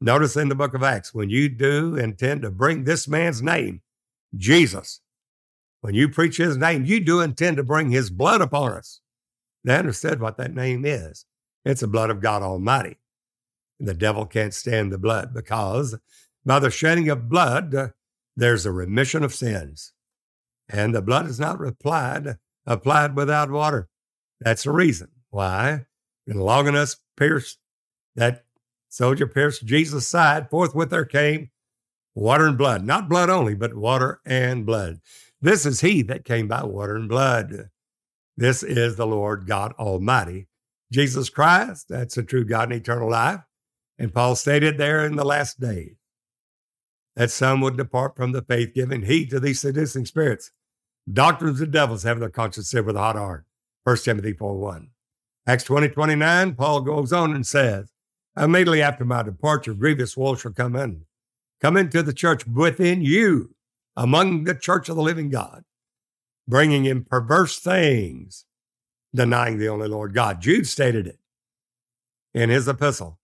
Notice 0.00 0.36
in 0.36 0.48
the 0.48 0.54
book 0.54 0.74
of 0.74 0.82
Acts, 0.82 1.14
when 1.14 1.30
you 1.30 1.48
do 1.48 1.96
intend 1.96 2.42
to 2.42 2.50
bring 2.50 2.84
this 2.84 3.08
man's 3.08 3.42
name, 3.42 3.80
Jesus, 4.36 5.00
when 5.80 5.94
you 5.94 6.08
preach 6.08 6.36
his 6.36 6.56
name, 6.56 6.84
you 6.84 7.00
do 7.00 7.20
intend 7.20 7.56
to 7.56 7.64
bring 7.64 7.90
his 7.90 8.10
blood 8.10 8.40
upon 8.40 8.72
us. 8.72 9.00
They 9.64 9.76
understood 9.76 10.20
what 10.20 10.36
that 10.36 10.54
name 10.54 10.84
is. 10.84 11.24
It's 11.64 11.80
the 11.80 11.86
blood 11.86 12.10
of 12.10 12.20
God 12.20 12.42
Almighty. 12.42 12.98
The 13.80 13.94
devil 13.94 14.26
can't 14.26 14.54
stand 14.54 14.92
the 14.92 14.98
blood 14.98 15.34
because 15.34 15.98
by 16.44 16.58
the 16.60 16.70
shedding 16.70 17.08
of 17.08 17.28
blood, 17.28 17.74
uh, 17.74 17.88
there's 18.36 18.66
a 18.66 18.72
remission 18.72 19.24
of 19.24 19.34
sins. 19.34 19.92
And 20.68 20.94
the 20.94 21.02
blood 21.02 21.26
is 21.26 21.40
not 21.40 21.64
applied, 21.64 22.38
applied 22.66 23.16
without 23.16 23.50
water. 23.50 23.88
That's 24.40 24.64
the 24.64 24.72
reason 24.72 25.08
why. 25.30 25.86
And 26.26 26.42
Longinus 26.42 26.96
pierced 27.16 27.58
that 28.14 28.44
soldier 28.88 29.26
pierced 29.26 29.66
Jesus' 29.66 30.08
side. 30.08 30.50
Forthwith 30.50 30.90
there 30.90 31.04
came 31.04 31.50
water 32.14 32.46
and 32.46 32.58
blood, 32.58 32.84
not 32.84 33.08
blood 33.08 33.30
only, 33.30 33.54
but 33.54 33.74
water 33.74 34.20
and 34.24 34.66
blood. 34.66 35.00
This 35.40 35.66
is 35.66 35.82
he 35.82 36.02
that 36.02 36.24
came 36.24 36.48
by 36.48 36.64
water 36.64 36.96
and 36.96 37.08
blood. 37.08 37.70
This 38.36 38.62
is 38.62 38.96
the 38.96 39.06
Lord 39.06 39.46
God 39.46 39.72
Almighty. 39.78 40.48
Jesus 40.92 41.30
Christ, 41.30 41.86
that's 41.88 42.14
the 42.14 42.22
true 42.22 42.44
God 42.44 42.72
and 42.72 42.80
eternal 42.80 43.10
life. 43.10 43.40
And 43.98 44.12
Paul 44.12 44.36
stated 44.36 44.78
there 44.78 45.04
in 45.04 45.16
the 45.16 45.24
last 45.24 45.60
days 45.60 45.96
that 47.16 47.30
some 47.30 47.60
would 47.62 47.76
depart 47.76 48.14
from 48.16 48.32
the 48.32 48.42
faith, 48.42 48.74
giving 48.74 49.02
heed 49.02 49.30
to 49.30 49.40
these 49.40 49.60
seducing 49.60 50.04
spirits, 50.04 50.50
doctrines 51.10 51.60
of 51.60 51.70
devils, 51.70 52.02
having 52.02 52.20
their 52.20 52.28
conscience 52.28 52.70
seared 52.70 52.86
with 52.86 52.96
a 52.96 53.00
hot 53.00 53.16
iron. 53.16 53.44
1 53.84 53.96
Timothy 53.98 54.32
4 54.32 54.56
1. 54.58 54.90
Acts 55.46 55.64
20 55.64 55.88
29, 55.88 56.54
Paul 56.54 56.80
goes 56.80 57.12
on 57.12 57.34
and 57.34 57.46
says, 57.46 57.92
Immediately 58.36 58.82
after 58.82 59.04
my 59.04 59.22
departure, 59.22 59.74
grievous 59.74 60.16
wolves 60.16 60.40
shall 60.40 60.52
come 60.52 60.76
in, 60.76 61.06
come 61.60 61.76
into 61.76 62.02
the 62.02 62.12
church 62.12 62.46
within 62.46 63.00
you, 63.00 63.54
among 63.96 64.44
the 64.44 64.54
church 64.54 64.88
of 64.88 64.96
the 64.96 65.02
living 65.02 65.30
God, 65.30 65.64
bringing 66.46 66.84
in 66.84 67.04
perverse 67.04 67.58
things, 67.58 68.44
denying 69.14 69.58
the 69.58 69.68
only 69.68 69.88
Lord 69.88 70.12
God. 70.12 70.40
Jude 70.40 70.66
stated 70.66 71.06
it 71.06 71.18
in 72.34 72.50
his 72.50 72.68
epistle. 72.68 73.18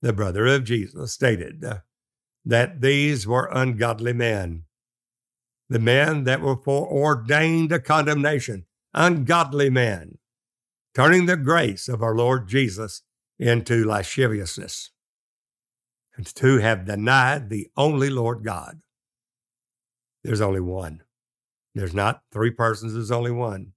The 0.00 0.12
brother 0.12 0.46
of 0.46 0.64
Jesus 0.64 1.12
stated, 1.12 1.64
that 2.48 2.80
these 2.80 3.26
were 3.26 3.50
ungodly 3.52 4.14
men, 4.14 4.64
the 5.68 5.78
men 5.78 6.24
that 6.24 6.40
were 6.40 6.56
foreordained 6.56 7.68
to 7.68 7.78
condemnation, 7.78 8.64
ungodly 8.94 9.68
men, 9.68 10.16
turning 10.98 11.26
the 11.26 11.36
grace 11.36 11.86
of 11.86 12.02
our 12.02 12.16
Lord 12.16 12.48
Jesus 12.48 13.02
into 13.38 13.84
lasciviousness, 13.84 14.90
and 16.16 16.26
to 16.34 16.58
have 16.58 16.86
denied 16.86 17.50
the 17.50 17.68
only 17.76 18.10
Lord 18.10 18.42
God. 18.42 18.80
There's 20.24 20.40
only 20.40 20.58
one. 20.58 21.04
There's 21.72 21.94
not 21.94 22.22
three 22.32 22.50
persons, 22.50 22.94
there's 22.94 23.12
only 23.12 23.30
one. 23.30 23.74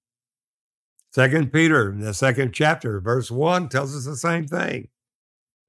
Second 1.14 1.54
Peter, 1.54 1.96
the 1.96 2.16
second 2.16 2.54
chapter, 2.54 3.00
verse 3.00 3.30
one, 3.30 3.70
tells 3.70 3.96
us 3.96 4.06
the 4.06 4.18
same 4.18 4.48
thing. 4.48 4.88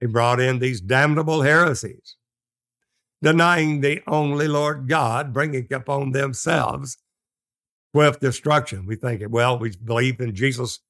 He 0.01 0.07
brought 0.07 0.41
in 0.41 0.59
these 0.59 0.81
damnable 0.81 1.43
heresies 1.43 2.17
denying 3.21 3.83
the 3.83 4.01
only 4.07 4.49
Lord 4.49 4.89
God, 4.89 5.35
bringing 5.35 5.71
upon 5.71 6.13
themselves 6.13 6.97
swift 7.95 8.23
destruction. 8.23 8.87
We 8.87 8.97
think, 8.97 9.23
well, 9.29 9.59
we 9.59 9.77
believe 9.77 10.19
in 10.19 10.35
Jesus 10.35 10.81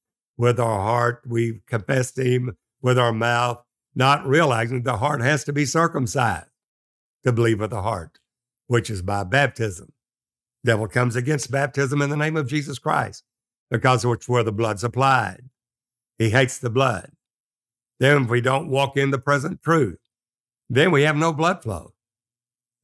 with 0.42 0.58
our 0.58 0.80
heart, 0.80 1.22
we 1.25 1.61
confess 1.68 2.11
to 2.11 2.25
Him 2.25 2.56
with 2.80 2.99
our 2.99 3.12
mouth, 3.12 3.62
not 3.94 4.26
realizing 4.26 4.82
the 4.82 4.96
heart 4.96 5.22
has 5.22 5.44
to 5.44 5.52
be 5.52 5.64
circumcised 5.64 6.50
to 7.22 7.30
believe 7.30 7.61
with 7.61 7.70
the 7.70 7.82
heart, 7.82 8.18
which 8.66 8.90
is 8.90 9.02
by 9.02 9.22
baptism. 9.22 9.92
Devil 10.64 10.88
comes 10.88 11.14
against 11.14 11.52
baptism 11.52 12.02
in 12.02 12.11
the 12.11 12.16
name 12.16 12.37
of 12.37 12.49
Jesus 12.49 12.80
Christ 12.80 13.22
because 13.70 14.04
it's 14.04 14.28
where 14.28 14.42
the 14.42 14.50
blood's 14.50 14.82
applied. 14.82 15.49
He 16.18 16.30
hates 16.30 16.58
the 16.58 16.70
blood. 16.70 17.12
Then, 18.00 18.25
if 18.25 18.28
we 18.28 18.40
don't 18.40 18.68
walk 18.68 18.96
in 18.96 19.12
the 19.12 19.20
present 19.20 19.62
truth, 19.62 20.00
then 20.68 20.90
we 20.90 21.02
have 21.02 21.14
no 21.14 21.32
blood 21.32 21.62
flow. 21.62 21.92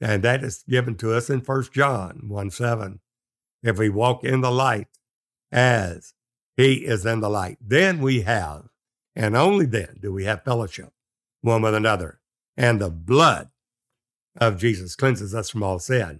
And 0.00 0.22
that 0.22 0.44
is 0.44 0.62
given 0.68 0.94
to 0.98 1.12
us 1.12 1.28
in 1.28 1.40
1 1.40 1.64
John 1.72 2.20
1 2.28 2.50
7. 2.50 3.00
If 3.64 3.78
we 3.78 3.88
walk 3.88 4.22
in 4.22 4.42
the 4.42 4.52
light 4.52 4.86
as 5.50 6.14
he 6.58 6.84
is 6.84 7.06
in 7.06 7.20
the 7.20 7.30
light, 7.30 7.56
then 7.60 8.00
we 8.00 8.22
have, 8.22 8.64
and 9.14 9.36
only 9.36 9.64
then 9.64 9.96
do 10.02 10.12
we 10.12 10.24
have 10.24 10.42
fellowship 10.42 10.92
one 11.40 11.62
with 11.62 11.72
another. 11.72 12.18
And 12.56 12.80
the 12.80 12.90
blood 12.90 13.50
of 14.36 14.58
Jesus 14.58 14.96
cleanses 14.96 15.36
us 15.36 15.50
from 15.50 15.62
all 15.62 15.78
sin. 15.78 16.18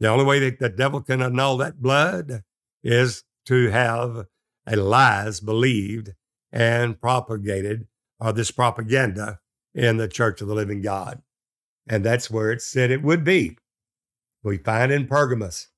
The 0.00 0.08
only 0.08 0.24
way 0.24 0.38
that 0.38 0.58
the 0.58 0.70
devil 0.70 1.02
can 1.02 1.20
annul 1.20 1.58
that 1.58 1.82
blood 1.82 2.44
is 2.82 3.24
to 3.44 3.68
have 3.68 4.24
a 4.66 4.76
lies 4.76 5.40
believed 5.40 6.14
and 6.50 6.98
propagated, 6.98 7.88
or 8.18 8.32
this 8.32 8.50
propaganda 8.50 9.40
in 9.74 9.98
the 9.98 10.08
church 10.08 10.40
of 10.40 10.48
the 10.48 10.54
living 10.54 10.80
God. 10.80 11.20
And 11.86 12.02
that's 12.02 12.30
where 12.30 12.50
it 12.52 12.62
said 12.62 12.90
it 12.90 13.02
would 13.02 13.22
be. 13.22 13.58
We 14.42 14.56
find 14.56 14.90
in 14.90 15.06
Pergamos, 15.06 15.68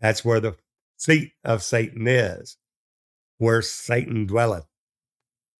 that's 0.00 0.24
where 0.24 0.40
the 0.40 0.56
seat 0.96 1.32
of 1.44 1.62
Satan 1.62 2.08
is, 2.08 2.56
where 3.38 3.62
Satan 3.62 4.26
dwelleth. 4.26 4.66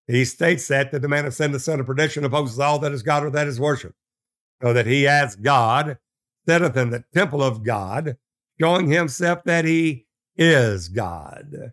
He 0.07 0.25
states 0.25 0.69
that, 0.69 0.93
that 0.93 1.01
the 1.03 1.09
man 1.09 1.27
of 1.27 1.35
sin, 1.35 1.53
the 1.53 1.59
son 1.59 1.81
of 1.81 1.87
perdition, 1.87 2.25
opposes 2.25 2.59
all 2.59 2.79
that 2.81 2.93
is 2.93 3.03
God 3.03 3.25
or 3.25 3.31
that 3.31 3.47
is 3.47 3.59
worship. 3.59 3.95
So 4.63 4.73
that 4.73 4.87
he 4.87 5.07
as 5.07 5.37
God 5.37 5.99
sitteth 6.47 6.77
in 6.77 6.91
the 6.91 7.05
temple 7.15 7.43
of 7.43 7.65
God, 7.65 8.17
showing 8.61 8.91
himself 8.91 9.45
that 9.45 9.65
he 9.65 10.07
is 10.37 10.89
God. 10.89 11.73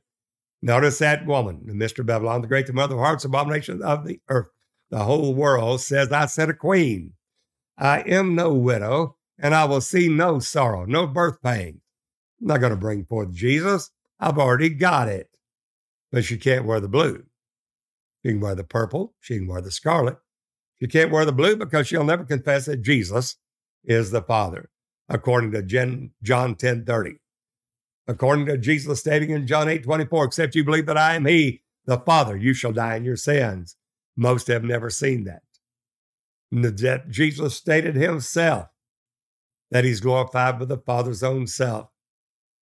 Notice 0.61 0.99
that 0.99 1.25
woman, 1.25 1.61
Mystery 1.65 2.05
Babylon, 2.05 2.41
the 2.41 2.47
great, 2.47 2.67
the 2.67 2.73
mother 2.73 2.95
of 2.95 3.01
hearts, 3.01 3.25
abomination 3.25 3.81
of 3.81 4.05
the 4.05 4.19
earth. 4.29 4.49
The 4.91 5.03
whole 5.03 5.33
world 5.33 5.81
says, 5.81 6.11
I 6.11 6.25
set 6.27 6.49
a 6.49 6.53
queen. 6.53 7.13
I 7.77 8.01
am 8.01 8.35
no 8.35 8.53
widow, 8.53 9.17
and 9.39 9.55
I 9.55 9.65
will 9.65 9.81
see 9.81 10.07
no 10.07 10.39
sorrow, 10.39 10.85
no 10.85 11.07
birth 11.07 11.41
pain. 11.41 11.81
I'm 12.39 12.47
not 12.47 12.59
going 12.59 12.71
to 12.71 12.77
bring 12.77 13.05
forth 13.05 13.31
Jesus. 13.31 13.89
I've 14.19 14.37
already 14.37 14.69
got 14.69 15.07
it. 15.07 15.30
But 16.11 16.25
she 16.25 16.37
can't 16.37 16.65
wear 16.65 16.79
the 16.79 16.89
blue. 16.89 17.23
She 18.23 18.31
can 18.31 18.39
wear 18.39 18.55
the 18.55 18.63
purple. 18.63 19.13
She 19.19 19.37
can 19.37 19.47
wear 19.47 19.61
the 19.61 19.71
scarlet. 19.71 20.17
She 20.79 20.87
can't 20.87 21.11
wear 21.11 21.25
the 21.25 21.31
blue 21.31 21.55
because 21.55 21.87
she'll 21.87 22.03
never 22.03 22.23
confess 22.23 22.65
that 22.65 22.81
Jesus 22.81 23.37
is 23.83 24.11
the 24.11 24.21
Father, 24.21 24.69
according 25.07 25.51
to 25.51 25.61
John 26.21 26.55
10 26.55 26.85
30. 26.85 27.15
According 28.07 28.47
to 28.47 28.57
Jesus 28.57 28.99
stating 28.99 29.29
in 29.29 29.47
John 29.47 29.69
8 29.69 29.83
24, 29.83 30.25
except 30.25 30.55
you 30.55 30.63
believe 30.63 30.87
that 30.87 30.97
I 30.97 31.15
am 31.15 31.25
He, 31.25 31.61
the 31.85 31.99
Father, 31.99 32.35
you 32.35 32.53
shall 32.53 32.73
die 32.73 32.95
in 32.95 33.05
your 33.05 33.15
sins. 33.15 33.75
Most 34.17 34.47
have 34.47 34.63
never 34.63 34.89
seen 34.89 35.23
that 35.25 35.43
that 36.51 37.09
Jesus 37.09 37.55
stated 37.55 37.95
himself 37.95 38.67
that 39.69 39.85
he's 39.85 40.01
glorified 40.01 40.59
with 40.59 40.69
the 40.69 40.77
Father's 40.77 41.23
own 41.23 41.47
self. 41.47 41.89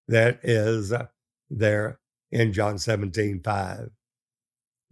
That 0.07 0.39
is 0.43 0.91
uh, 0.91 1.07
their 1.49 1.99
in 2.31 2.53
John 2.53 2.77
17, 2.77 3.41
5. 3.41 3.89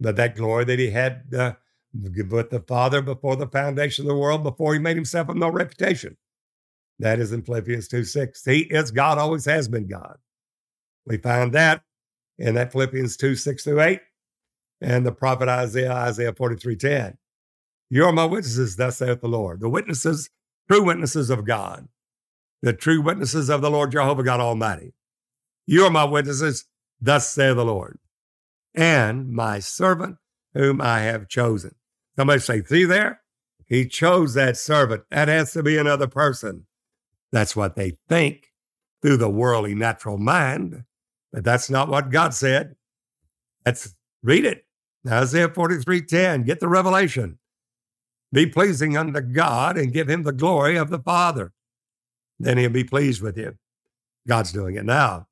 But 0.00 0.16
that 0.16 0.36
glory 0.36 0.64
that 0.64 0.78
he 0.78 0.90
had 0.90 1.22
uh, 1.36 1.52
with 1.94 2.50
the 2.50 2.64
Father 2.66 3.02
before 3.02 3.36
the 3.36 3.48
foundation 3.48 4.04
of 4.04 4.08
the 4.08 4.16
world, 4.16 4.42
before 4.42 4.74
he 4.74 4.78
made 4.78 4.96
himself 4.96 5.28
of 5.28 5.36
no 5.36 5.48
reputation. 5.48 6.16
That 7.00 7.20
is 7.20 7.32
in 7.32 7.42
Philippians 7.42 7.88
2 7.88 8.04
6. 8.04 8.44
He 8.44 8.60
is 8.60 8.90
God, 8.90 9.18
always 9.18 9.44
has 9.44 9.68
been 9.68 9.86
God. 9.86 10.16
We 11.06 11.16
find 11.18 11.52
that 11.52 11.82
in 12.38 12.54
that 12.54 12.72
Philippians 12.72 13.16
2 13.16 13.34
6 13.34 13.64
through 13.64 13.80
8 13.80 14.00
and 14.80 15.06
the 15.06 15.12
prophet 15.12 15.48
Isaiah, 15.48 15.92
Isaiah 15.92 16.32
43 16.32 16.76
10. 16.76 17.18
You 17.90 18.04
are 18.04 18.12
my 18.12 18.24
witnesses, 18.24 18.76
thus 18.76 18.98
saith 18.98 19.20
the 19.20 19.28
Lord. 19.28 19.60
The 19.60 19.68
witnesses, 19.68 20.28
true 20.70 20.84
witnesses 20.84 21.30
of 21.30 21.46
God, 21.46 21.88
the 22.62 22.72
true 22.72 23.00
witnesses 23.00 23.48
of 23.48 23.62
the 23.62 23.70
Lord 23.70 23.92
Jehovah 23.92 24.22
God 24.22 24.40
Almighty. 24.40 24.92
You 25.66 25.84
are 25.84 25.90
my 25.90 26.04
witnesses, 26.04 26.66
thus 27.00 27.30
saith 27.30 27.56
the 27.56 27.64
Lord, 27.64 27.98
and 28.74 29.30
my 29.30 29.58
servant 29.58 30.16
whom 30.54 30.80
I 30.80 31.00
have 31.00 31.28
chosen. 31.28 31.74
Somebody 32.16 32.40
say, 32.40 32.62
see 32.64 32.84
there? 32.84 33.22
He 33.66 33.86
chose 33.86 34.34
that 34.34 34.56
servant. 34.56 35.04
That 35.10 35.28
has 35.28 35.52
to 35.52 35.62
be 35.62 35.76
another 35.76 36.08
person. 36.08 36.66
That's 37.30 37.54
what 37.54 37.76
they 37.76 37.98
think 38.08 38.52
through 39.02 39.18
the 39.18 39.28
worldly 39.28 39.74
natural 39.74 40.18
mind, 40.18 40.84
but 41.32 41.44
that's 41.44 41.70
not 41.70 41.88
what 41.88 42.10
God 42.10 42.34
said. 42.34 42.74
Let's 43.64 43.94
read 44.22 44.44
it. 44.44 44.64
Isaiah 45.06 45.48
43:10. 45.48 46.44
Get 46.44 46.60
the 46.60 46.68
revelation. 46.68 47.38
Be 48.32 48.46
pleasing 48.46 48.96
unto 48.96 49.20
God 49.20 49.78
and 49.78 49.92
give 49.92 50.08
him 50.08 50.22
the 50.22 50.32
glory 50.32 50.76
of 50.76 50.90
the 50.90 50.98
Father. 50.98 51.52
Then 52.38 52.58
he'll 52.58 52.70
be 52.70 52.84
pleased 52.84 53.22
with 53.22 53.36
you. 53.36 53.56
God's 54.26 54.52
doing 54.52 54.76
it 54.76 54.84
now. 54.84 55.27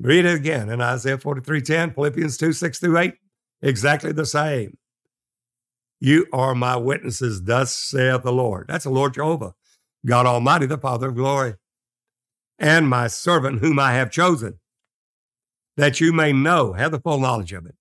Read 0.00 0.24
it 0.24 0.34
again 0.34 0.68
in 0.68 0.80
Isaiah 0.80 1.18
43:10, 1.18 1.94
Philippians 1.94 2.36
2, 2.36 2.52
6 2.52 2.78
through 2.78 2.98
8. 2.98 3.14
Exactly 3.62 4.12
the 4.12 4.26
same. 4.26 4.78
You 6.00 6.26
are 6.32 6.54
my 6.54 6.76
witnesses, 6.76 7.42
thus 7.42 7.74
saith 7.74 8.22
the 8.22 8.32
Lord. 8.32 8.66
That's 8.68 8.84
the 8.84 8.90
Lord 8.90 9.14
Jehovah, 9.14 9.54
God 10.06 10.26
Almighty, 10.26 10.66
the 10.66 10.78
Father 10.78 11.08
of 11.08 11.16
glory, 11.16 11.54
and 12.58 12.88
my 12.88 13.08
servant 13.08 13.58
whom 13.60 13.80
I 13.80 13.94
have 13.94 14.12
chosen, 14.12 14.60
that 15.76 16.00
you 16.00 16.12
may 16.12 16.32
know, 16.32 16.74
have 16.74 16.92
the 16.92 17.00
full 17.00 17.18
knowledge 17.18 17.52
of 17.52 17.66
it. 17.66 17.74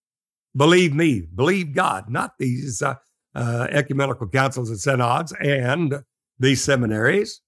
Believe 0.55 0.95
me, 0.95 1.21
believe 1.21 1.75
God, 1.75 2.09
not 2.09 2.31
these 2.39 2.81
uh, 2.81 2.95
uh, 3.35 3.67
ecumenical 3.69 4.27
councils 4.27 4.71
and 4.71 4.79
synods 4.79 5.31
and 5.39 6.01
these 6.39 6.63
seminaries 6.63 7.41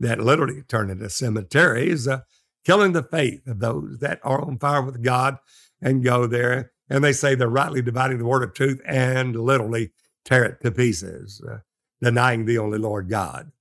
that 0.00 0.18
literally 0.18 0.62
turn 0.62 0.90
into 0.90 1.08
cemeteries. 1.08 2.08
Uh, 2.08 2.20
killing 2.64 2.92
the 2.92 3.02
faith 3.02 3.46
of 3.46 3.60
those 3.60 3.98
that 3.98 4.20
are 4.22 4.42
on 4.42 4.58
fire 4.58 4.82
with 4.82 5.02
God 5.02 5.38
and 5.80 6.04
go 6.04 6.26
there. 6.26 6.72
And 6.88 7.02
they 7.02 7.12
say 7.12 7.34
they're 7.34 7.48
rightly 7.48 7.82
dividing 7.82 8.18
the 8.18 8.26
word 8.26 8.42
of 8.42 8.54
truth 8.54 8.80
and 8.84 9.34
literally 9.34 9.92
tear 10.24 10.44
it 10.44 10.60
to 10.62 10.70
pieces, 10.70 11.42
uh, 11.48 11.58
denying 12.00 12.44
the 12.44 12.58
only 12.58 12.78
Lord 12.78 13.08
God, 13.08 13.52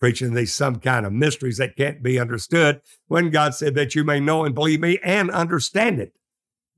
preaching 0.00 0.34
these 0.34 0.54
some 0.54 0.76
kind 0.76 1.04
of 1.04 1.12
mysteries 1.12 1.58
that 1.58 1.76
can't 1.76 2.02
be 2.02 2.18
understood 2.18 2.80
when 3.08 3.30
God 3.30 3.54
said 3.54 3.74
that 3.74 3.94
you 3.94 4.04
may 4.04 4.20
know 4.20 4.44
and 4.44 4.54
believe 4.54 4.80
me 4.80 4.98
and 5.02 5.30
understand 5.30 6.00
it, 6.00 6.14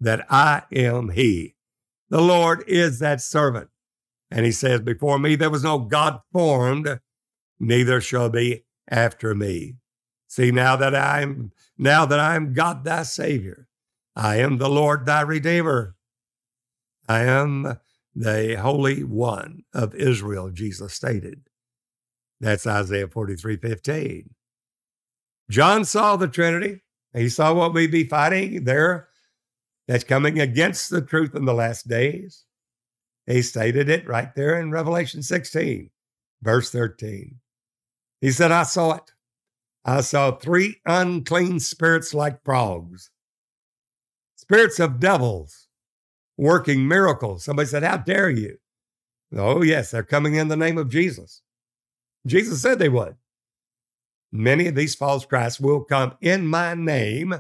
that 0.01 0.27
I 0.31 0.63
am 0.73 1.11
He. 1.11 1.55
The 2.11 2.21
Lord 2.21 2.65
is 2.67 2.99
that 2.99 3.21
servant. 3.21 3.69
And 4.31 4.45
he 4.45 4.53
says, 4.53 4.81
Before 4.81 5.19
me 5.19 5.37
there 5.37 5.51
was 5.51 5.65
no 5.65 5.79
God 5.79 6.21
formed, 6.33 7.01
neither 7.59 8.01
shall 8.01 8.29
be 8.29 8.65
after 8.91 9.35
me. 9.35 9.77
See, 10.29 10.51
now 10.51 10.77
that 10.77 10.95
I'm 10.95 11.53
now 11.79 12.05
that 12.07 12.21
I 12.21 12.37
am 12.37 12.53
God 12.53 12.85
thy 12.85 13.03
Savior, 13.03 13.67
I 14.15 14.37
am 14.37 14.59
the 14.59 14.69
Lord 14.69 15.07
thy 15.07 15.23
Redeemer. 15.23 15.97
I 17.09 17.21
am 17.25 17.79
the 18.15 18.59
Holy 18.61 19.03
One 19.05 19.65
of 19.73 19.95
Israel, 19.95 20.51
Jesus 20.51 20.93
stated. 20.93 21.49
That's 22.41 22.67
Isaiah 22.67 23.09
43 23.09 23.57
15. 23.57 24.31
John 25.51 25.85
saw 25.85 26.17
the 26.17 26.29
Trinity. 26.29 26.83
He 27.15 27.31
saw 27.31 27.55
what 27.55 27.73
we 27.73 27.87
be 27.87 28.05
fighting 28.05 28.65
there 28.65 29.09
that's 29.87 30.05
coming 30.05 30.39
against 30.39 30.91
the 30.91 31.01
truth 31.01 31.35
in 31.35 31.47
the 31.47 31.55
last 31.55 31.89
days. 31.89 32.45
He 33.27 33.41
stated 33.41 33.89
it 33.89 34.07
right 34.07 34.35
there 34.35 34.61
in 34.61 34.71
Revelation 34.71 35.23
16, 35.23 35.91
verse 36.43 36.71
13. 36.71 37.37
He 38.21 38.31
said, 38.31 38.53
I 38.53 38.65
saw 38.65 38.97
it. 38.97 39.13
I 39.85 40.01
saw 40.03 40.33
three 40.33 40.81
unclean 40.85 41.61
spirits 41.61 42.13
like 42.13 42.45
frogs, 42.45 43.11
spirits 44.37 44.79
of 44.79 45.01
devils 45.01 45.69
working 46.37 46.87
miracles. 46.89 47.45
Somebody 47.45 47.69
said, 47.69 47.83
How 47.83 47.99
dare 47.99 48.31
you? 48.31 48.57
Oh, 49.37 49.63
yes, 49.63 49.91
they're 49.91 50.03
coming 50.03 50.35
in 50.35 50.49
the 50.49 50.57
name 50.57 50.79
of 50.79 50.89
Jesus. 50.89 51.43
Jesus 52.27 52.63
said 52.63 52.79
they 52.79 52.89
would. 52.89 53.17
Many 54.33 54.67
of 54.67 54.75
these 54.75 54.95
false 54.95 55.27
Christs 55.27 55.61
will 55.61 55.85
come 55.85 56.17
in 56.21 56.47
my 56.47 56.75
name 56.75 57.35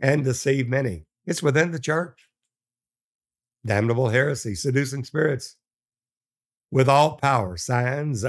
and 0.00 0.24
deceive 0.24 0.68
many. 0.68 1.06
It's 1.26 1.42
within 1.42 1.70
the 1.70 1.78
church. 1.78 2.28
Damnable 3.64 4.08
heresy, 4.08 4.54
seducing 4.54 5.04
spirits, 5.04 5.56
with 6.70 6.88
all 6.88 7.16
power, 7.16 7.56
signs, 7.56 8.24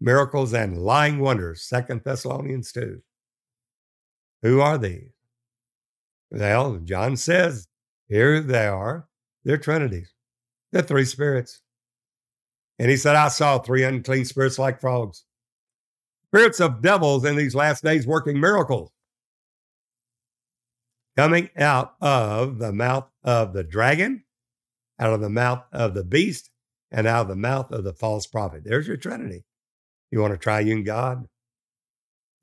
miracles, 0.00 0.52
and 0.52 0.78
lying 0.78 1.18
wonders. 1.18 1.62
Second 1.62 2.02
Thessalonians 2.04 2.72
2. 2.72 3.00
Who 4.42 4.60
are 4.60 4.78
these? 4.78 5.10
Well, 6.30 6.78
John 6.78 7.16
says, 7.16 7.66
here 8.08 8.40
they 8.40 8.66
are. 8.66 9.08
They're 9.44 9.58
trinities. 9.58 10.12
They're 10.72 10.82
three 10.82 11.04
spirits. 11.04 11.60
And 12.78 12.90
he 12.90 12.96
said, 12.96 13.16
I 13.16 13.28
saw 13.28 13.58
three 13.58 13.82
unclean 13.82 14.24
spirits 14.24 14.58
like 14.58 14.80
frogs. 14.80 15.24
Spirits 16.26 16.60
of 16.60 16.82
devils 16.82 17.24
in 17.24 17.36
these 17.36 17.54
last 17.54 17.82
days 17.82 18.06
working 18.06 18.38
miracles. 18.38 18.92
Coming 21.16 21.48
out 21.56 21.94
of 22.00 22.58
the 22.58 22.72
mouth 22.72 23.08
of 23.24 23.52
the 23.52 23.64
dragon, 23.64 24.24
out 25.00 25.12
of 25.12 25.20
the 25.20 25.30
mouth 25.30 25.64
of 25.72 25.94
the 25.94 26.04
beast, 26.04 26.50
and 26.90 27.06
out 27.06 27.22
of 27.22 27.28
the 27.28 27.36
mouth 27.36 27.72
of 27.72 27.84
the 27.84 27.92
false 27.92 28.26
prophet. 28.26 28.62
There's 28.64 28.86
your 28.86 28.96
trinity. 28.96 29.44
You 30.10 30.20
want 30.20 30.32
a 30.32 30.38
triune 30.38 30.84
God? 30.84 31.26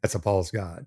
That's 0.02 0.16
a 0.16 0.20
false 0.20 0.52
God. 0.52 0.86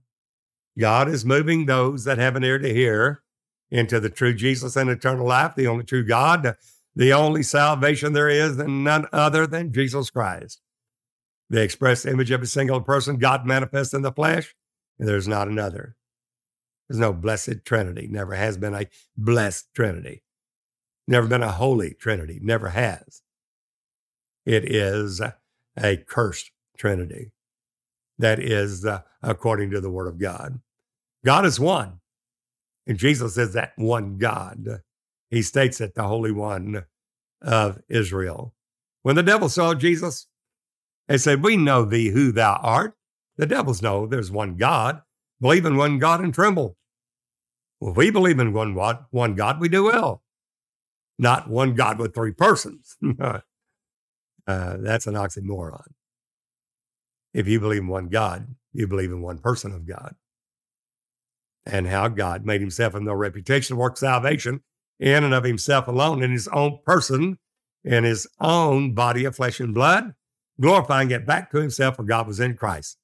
God 0.78 1.08
is 1.08 1.24
moving 1.24 1.66
those 1.66 2.04
that 2.04 2.18
have 2.18 2.36
an 2.36 2.44
ear 2.44 2.58
to 2.58 2.72
hear 2.72 3.22
into 3.70 3.98
the 4.00 4.08
true 4.08 4.32
Jesus 4.32 4.76
and 4.76 4.88
eternal 4.88 5.26
life, 5.26 5.54
the 5.56 5.66
only 5.66 5.84
true 5.84 6.04
God, 6.04 6.56
the 6.94 7.12
only 7.12 7.42
salvation 7.42 8.12
there 8.12 8.28
is, 8.28 8.58
and 8.58 8.84
none 8.84 9.06
other 9.12 9.46
than 9.46 9.72
Jesus 9.72 10.10
Christ. 10.10 10.60
The 11.50 11.62
express 11.62 12.06
image 12.06 12.30
of 12.30 12.42
a 12.42 12.46
single 12.46 12.80
person, 12.80 13.18
God 13.18 13.44
manifest 13.44 13.92
in 13.92 14.02
the 14.02 14.12
flesh, 14.12 14.54
and 14.98 15.08
there's 15.08 15.28
not 15.28 15.48
another. 15.48 15.96
There's 16.88 17.00
no 17.00 17.12
blessed 17.12 17.64
Trinity, 17.64 18.06
never 18.06 18.34
has 18.34 18.56
been 18.56 18.74
a 18.74 18.86
blessed 19.16 19.74
Trinity, 19.74 20.22
never 21.06 21.26
been 21.26 21.42
a 21.42 21.52
holy 21.52 21.94
Trinity, 21.94 22.38
never 22.40 22.68
has. 22.70 23.22
It 24.46 24.64
is 24.64 25.20
a 25.76 25.96
cursed 25.96 26.50
Trinity. 26.78 27.32
That 28.18 28.38
is 28.38 28.84
uh, 28.84 29.02
according 29.22 29.70
to 29.70 29.80
the 29.80 29.90
Word 29.90 30.08
of 30.08 30.18
God. 30.18 30.60
God 31.24 31.44
is 31.44 31.60
one. 31.60 32.00
And 32.86 32.98
Jesus 32.98 33.36
is 33.36 33.52
that 33.52 33.72
one 33.76 34.16
God. 34.16 34.82
He 35.30 35.42
states 35.42 35.80
it, 35.80 35.94
the 35.94 36.04
Holy 36.04 36.32
One 36.32 36.84
of 37.42 37.80
Israel. 37.88 38.54
When 39.02 39.14
the 39.14 39.22
devil 39.22 39.48
saw 39.48 39.74
Jesus, 39.74 40.26
they 41.06 41.18
said, 41.18 41.42
We 41.42 41.56
know 41.56 41.84
thee 41.84 42.08
who 42.08 42.32
thou 42.32 42.58
art. 42.62 42.94
The 43.36 43.46
devils 43.46 43.82
know 43.82 44.06
there's 44.06 44.30
one 44.30 44.56
God. 44.56 45.02
Believe 45.40 45.64
in 45.64 45.76
one 45.76 45.98
God 45.98 46.20
and 46.20 46.34
tremble. 46.34 46.76
Well, 47.80 47.92
if 47.92 47.96
we 47.96 48.10
believe 48.10 48.40
in 48.40 48.52
one, 48.52 48.74
what? 48.74 49.06
one 49.10 49.34
God, 49.34 49.60
we 49.60 49.68
do 49.68 49.84
well. 49.84 50.22
Not 51.18 51.48
one 51.48 51.74
God 51.74 51.98
with 51.98 52.14
three 52.14 52.32
persons. 52.32 52.96
uh, 53.20 53.40
that's 54.46 55.06
an 55.06 55.14
oxymoron. 55.14 55.86
If 57.34 57.46
you 57.46 57.60
believe 57.60 57.82
in 57.82 57.88
one 57.88 58.08
God, 58.08 58.54
you 58.72 58.86
believe 58.86 59.10
in 59.10 59.22
one 59.22 59.38
person 59.38 59.72
of 59.72 59.86
God. 59.86 60.14
And 61.66 61.86
how 61.86 62.08
God 62.08 62.46
made 62.46 62.60
himself 62.60 62.94
of 62.94 63.02
no 63.02 63.12
reputation 63.12 63.76
to 63.76 63.80
work 63.80 63.96
salvation 63.96 64.62
in 64.98 65.24
and 65.24 65.34
of 65.34 65.44
himself 65.44 65.86
alone, 65.86 66.22
in 66.22 66.32
his 66.32 66.48
own 66.48 66.78
person, 66.84 67.38
in 67.84 68.04
his 68.04 68.26
own 68.40 68.94
body 68.94 69.24
of 69.24 69.36
flesh 69.36 69.60
and 69.60 69.74
blood, 69.74 70.14
glorifying 70.60 71.10
it 71.10 71.26
back 71.26 71.50
to 71.50 71.58
himself, 71.58 71.96
for 71.96 72.02
God 72.02 72.26
was 72.26 72.40
in 72.40 72.56
Christ, 72.56 72.96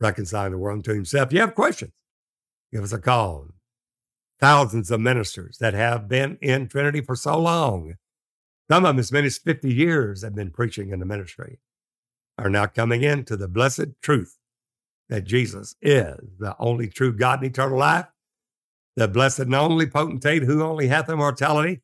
reconciling 0.00 0.52
the 0.52 0.58
world 0.58 0.84
to 0.84 0.94
himself. 0.94 1.32
You 1.32 1.40
have 1.40 1.54
questions, 1.54 1.92
give 2.72 2.82
us 2.82 2.92
a 2.92 2.98
call. 2.98 3.48
Thousands 4.40 4.90
of 4.90 5.00
ministers 5.00 5.58
that 5.58 5.74
have 5.74 6.08
been 6.08 6.38
in 6.40 6.68
Trinity 6.68 7.00
for 7.00 7.14
so 7.14 7.38
long, 7.38 7.94
some 8.70 8.84
of 8.84 8.88
them 8.88 8.98
as 8.98 9.12
many 9.12 9.26
as 9.26 9.38
50 9.38 9.72
years, 9.72 10.22
have 10.22 10.34
been 10.34 10.50
preaching 10.50 10.90
in 10.90 10.98
the 10.98 11.06
ministry 11.06 11.58
are 12.38 12.50
now 12.50 12.66
coming 12.66 13.02
into 13.02 13.36
the 13.36 13.48
blessed 13.48 13.88
truth 14.02 14.38
that 15.08 15.24
Jesus 15.24 15.76
is 15.82 16.18
the 16.38 16.56
only 16.58 16.88
true 16.88 17.12
God 17.12 17.42
and 17.42 17.50
eternal 17.50 17.78
life. 17.78 18.06
the 18.96 19.08
blessed 19.08 19.40
and 19.40 19.54
only 19.54 19.86
potentate 19.86 20.42
who 20.42 20.62
only 20.62 20.88
hath 20.88 21.08
immortality, 21.08 21.80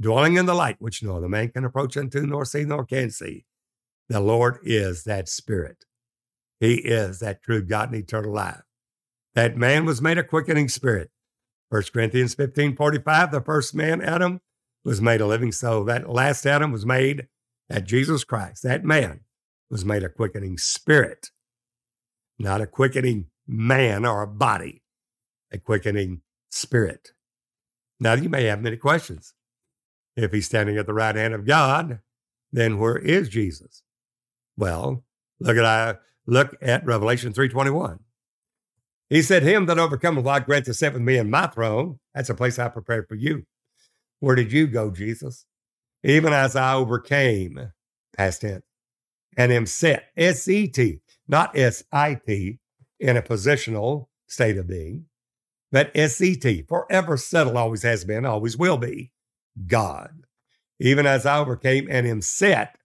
dwelling 0.00 0.36
in 0.36 0.46
the 0.46 0.54
light 0.54 0.76
which 0.78 1.02
no 1.02 1.16
other 1.16 1.28
man 1.28 1.48
can 1.48 1.64
approach 1.64 1.96
unto, 1.96 2.24
nor 2.24 2.44
see, 2.44 2.64
nor 2.64 2.84
can 2.84 3.10
see. 3.10 3.44
The 4.08 4.20
Lord 4.20 4.58
is 4.62 5.04
that 5.04 5.28
Spirit. 5.28 5.84
He 6.60 6.74
is 6.74 7.18
that 7.18 7.42
true 7.42 7.62
God 7.62 7.92
and 7.92 8.00
eternal 8.00 8.32
life. 8.32 8.62
That 9.34 9.56
man 9.56 9.84
was 9.84 10.00
made 10.00 10.18
a 10.18 10.22
quickening 10.22 10.68
spirit. 10.68 11.10
1 11.70 11.82
Corinthians 11.92 12.34
15 12.34 12.76
45, 12.76 13.32
the 13.32 13.40
first 13.40 13.74
man, 13.74 14.02
Adam, 14.02 14.40
was 14.84 15.00
made 15.00 15.20
a 15.20 15.26
living 15.26 15.52
soul. 15.52 15.84
That 15.84 16.10
last 16.10 16.46
Adam 16.46 16.70
was 16.70 16.84
made 16.84 17.26
at 17.70 17.84
Jesus 17.84 18.24
Christ. 18.24 18.62
That 18.62 18.84
man 18.84 19.20
was 19.72 19.86
made 19.86 20.04
a 20.04 20.08
quickening 20.10 20.58
spirit, 20.58 21.30
not 22.38 22.60
a 22.60 22.66
quickening 22.66 23.28
man 23.48 24.04
or 24.04 24.22
a 24.22 24.26
body, 24.26 24.82
a 25.50 25.58
quickening 25.58 26.20
spirit. 26.50 27.12
Now, 27.98 28.12
you 28.12 28.28
may 28.28 28.44
have 28.44 28.60
many 28.60 28.76
questions. 28.76 29.32
If 30.14 30.30
he's 30.30 30.44
standing 30.44 30.76
at 30.76 30.84
the 30.84 30.92
right 30.92 31.16
hand 31.16 31.32
of 31.32 31.46
God, 31.46 32.00
then 32.52 32.78
where 32.78 32.98
is 32.98 33.30
Jesus? 33.30 33.82
Well, 34.58 35.04
look 35.40 35.56
at 35.56 35.64
I 35.64 35.94
look 36.26 36.54
at 36.60 36.84
Revelation 36.84 37.32
3:21. 37.32 38.00
He 39.08 39.22
said, 39.22 39.42
Him 39.42 39.64
that 39.66 39.78
overcometh 39.78 40.26
I 40.26 40.40
grant 40.40 40.66
to 40.66 40.74
sit 40.74 40.92
with 40.92 41.00
me 41.00 41.16
in 41.16 41.30
my 41.30 41.46
throne. 41.46 41.98
That's 42.14 42.28
a 42.28 42.34
place 42.34 42.58
I 42.58 42.68
prepared 42.68 43.08
for 43.08 43.14
you. 43.14 43.46
Where 44.20 44.36
did 44.36 44.52
you 44.52 44.66
go, 44.66 44.90
Jesus? 44.90 45.46
Even 46.04 46.34
as 46.34 46.56
I 46.56 46.74
overcame, 46.74 47.72
past 48.14 48.42
tense, 48.42 48.64
and 49.36 49.52
am 49.52 49.66
set, 49.66 50.08
S 50.16 50.46
E 50.48 50.68
T, 50.68 51.00
not 51.26 51.56
S 51.56 51.84
I 51.92 52.14
T, 52.14 52.58
in 53.00 53.16
a 53.16 53.22
positional 53.22 54.06
state 54.26 54.56
of 54.56 54.68
being, 54.68 55.06
but 55.70 55.90
S 55.94 56.20
E 56.20 56.36
T, 56.36 56.62
forever 56.62 57.16
settled, 57.16 57.56
always 57.56 57.82
has 57.82 58.04
been, 58.04 58.24
always 58.24 58.56
will 58.56 58.78
be, 58.78 59.12
God. 59.66 60.24
Even 60.78 61.06
as 61.06 61.26
I 61.26 61.38
overcame 61.38 61.88
and 61.90 62.06
am 62.06 62.20
set, 62.20 62.76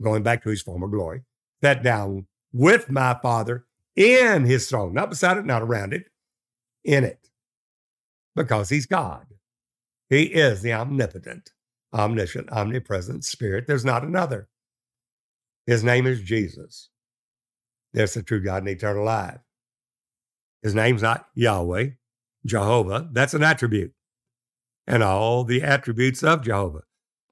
going 0.00 0.22
back 0.22 0.42
to 0.42 0.50
his 0.50 0.62
former 0.62 0.88
glory, 0.88 1.22
sat 1.62 1.82
down 1.82 2.26
with 2.52 2.90
my 2.90 3.18
Father 3.22 3.66
in 3.94 4.44
his 4.44 4.68
throne, 4.68 4.94
not 4.94 5.10
beside 5.10 5.36
it, 5.36 5.44
not 5.44 5.62
around 5.62 5.92
it, 5.92 6.06
in 6.84 7.04
it, 7.04 7.28
because 8.34 8.68
he's 8.68 8.86
God. 8.86 9.26
He 10.08 10.24
is 10.24 10.62
the 10.62 10.72
omnipotent, 10.72 11.52
omniscient, 11.94 12.50
omnipresent 12.50 13.24
Spirit. 13.24 13.66
There's 13.66 13.84
not 13.84 14.04
another. 14.04 14.48
His 15.66 15.84
name 15.84 16.06
is 16.06 16.20
Jesus. 16.20 16.90
That's 17.92 18.14
the 18.14 18.22
true 18.22 18.42
God 18.42 18.62
and 18.62 18.68
eternal 18.68 19.04
life. 19.04 19.40
His 20.62 20.74
name's 20.74 21.02
not 21.02 21.26
Yahweh, 21.34 21.90
Jehovah. 22.46 23.08
That's 23.12 23.34
an 23.34 23.42
attribute. 23.42 23.92
And 24.86 25.02
all 25.02 25.44
the 25.44 25.62
attributes 25.62 26.22
of 26.22 26.42
Jehovah 26.42 26.82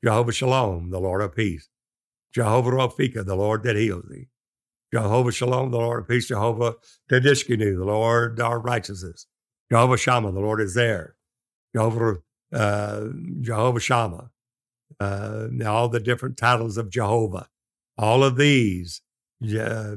Jehovah 0.02 0.32
Shalom, 0.32 0.90
the 0.90 1.00
Lord 1.00 1.20
of 1.20 1.34
peace. 1.34 1.68
Jehovah 2.32 2.70
Rophika, 2.70 3.24
the 3.24 3.36
Lord 3.36 3.62
that 3.64 3.76
heals 3.76 4.04
thee. 4.08 4.28
Jehovah 4.92 5.32
Shalom, 5.32 5.70
the 5.70 5.78
Lord 5.78 6.02
of 6.02 6.08
peace. 6.08 6.26
Jehovah 6.26 6.76
Tedishkenu, 7.10 7.76
the 7.76 7.84
Lord 7.84 8.40
our 8.40 8.58
righteousness. 8.58 9.26
Jehovah 9.70 9.96
Shammah, 9.96 10.32
the 10.32 10.40
Lord 10.40 10.60
is 10.60 10.74
there. 10.74 11.16
Jehovah, 11.74 12.18
uh, 12.52 13.04
Jehovah 13.40 13.80
Shammah, 13.80 14.30
uh, 14.98 15.46
all 15.66 15.88
the 15.88 16.00
different 16.00 16.36
titles 16.36 16.76
of 16.76 16.90
Jehovah. 16.90 17.48
All 18.00 18.24
of 18.24 18.36
these, 18.36 19.02
uh, 19.44 19.96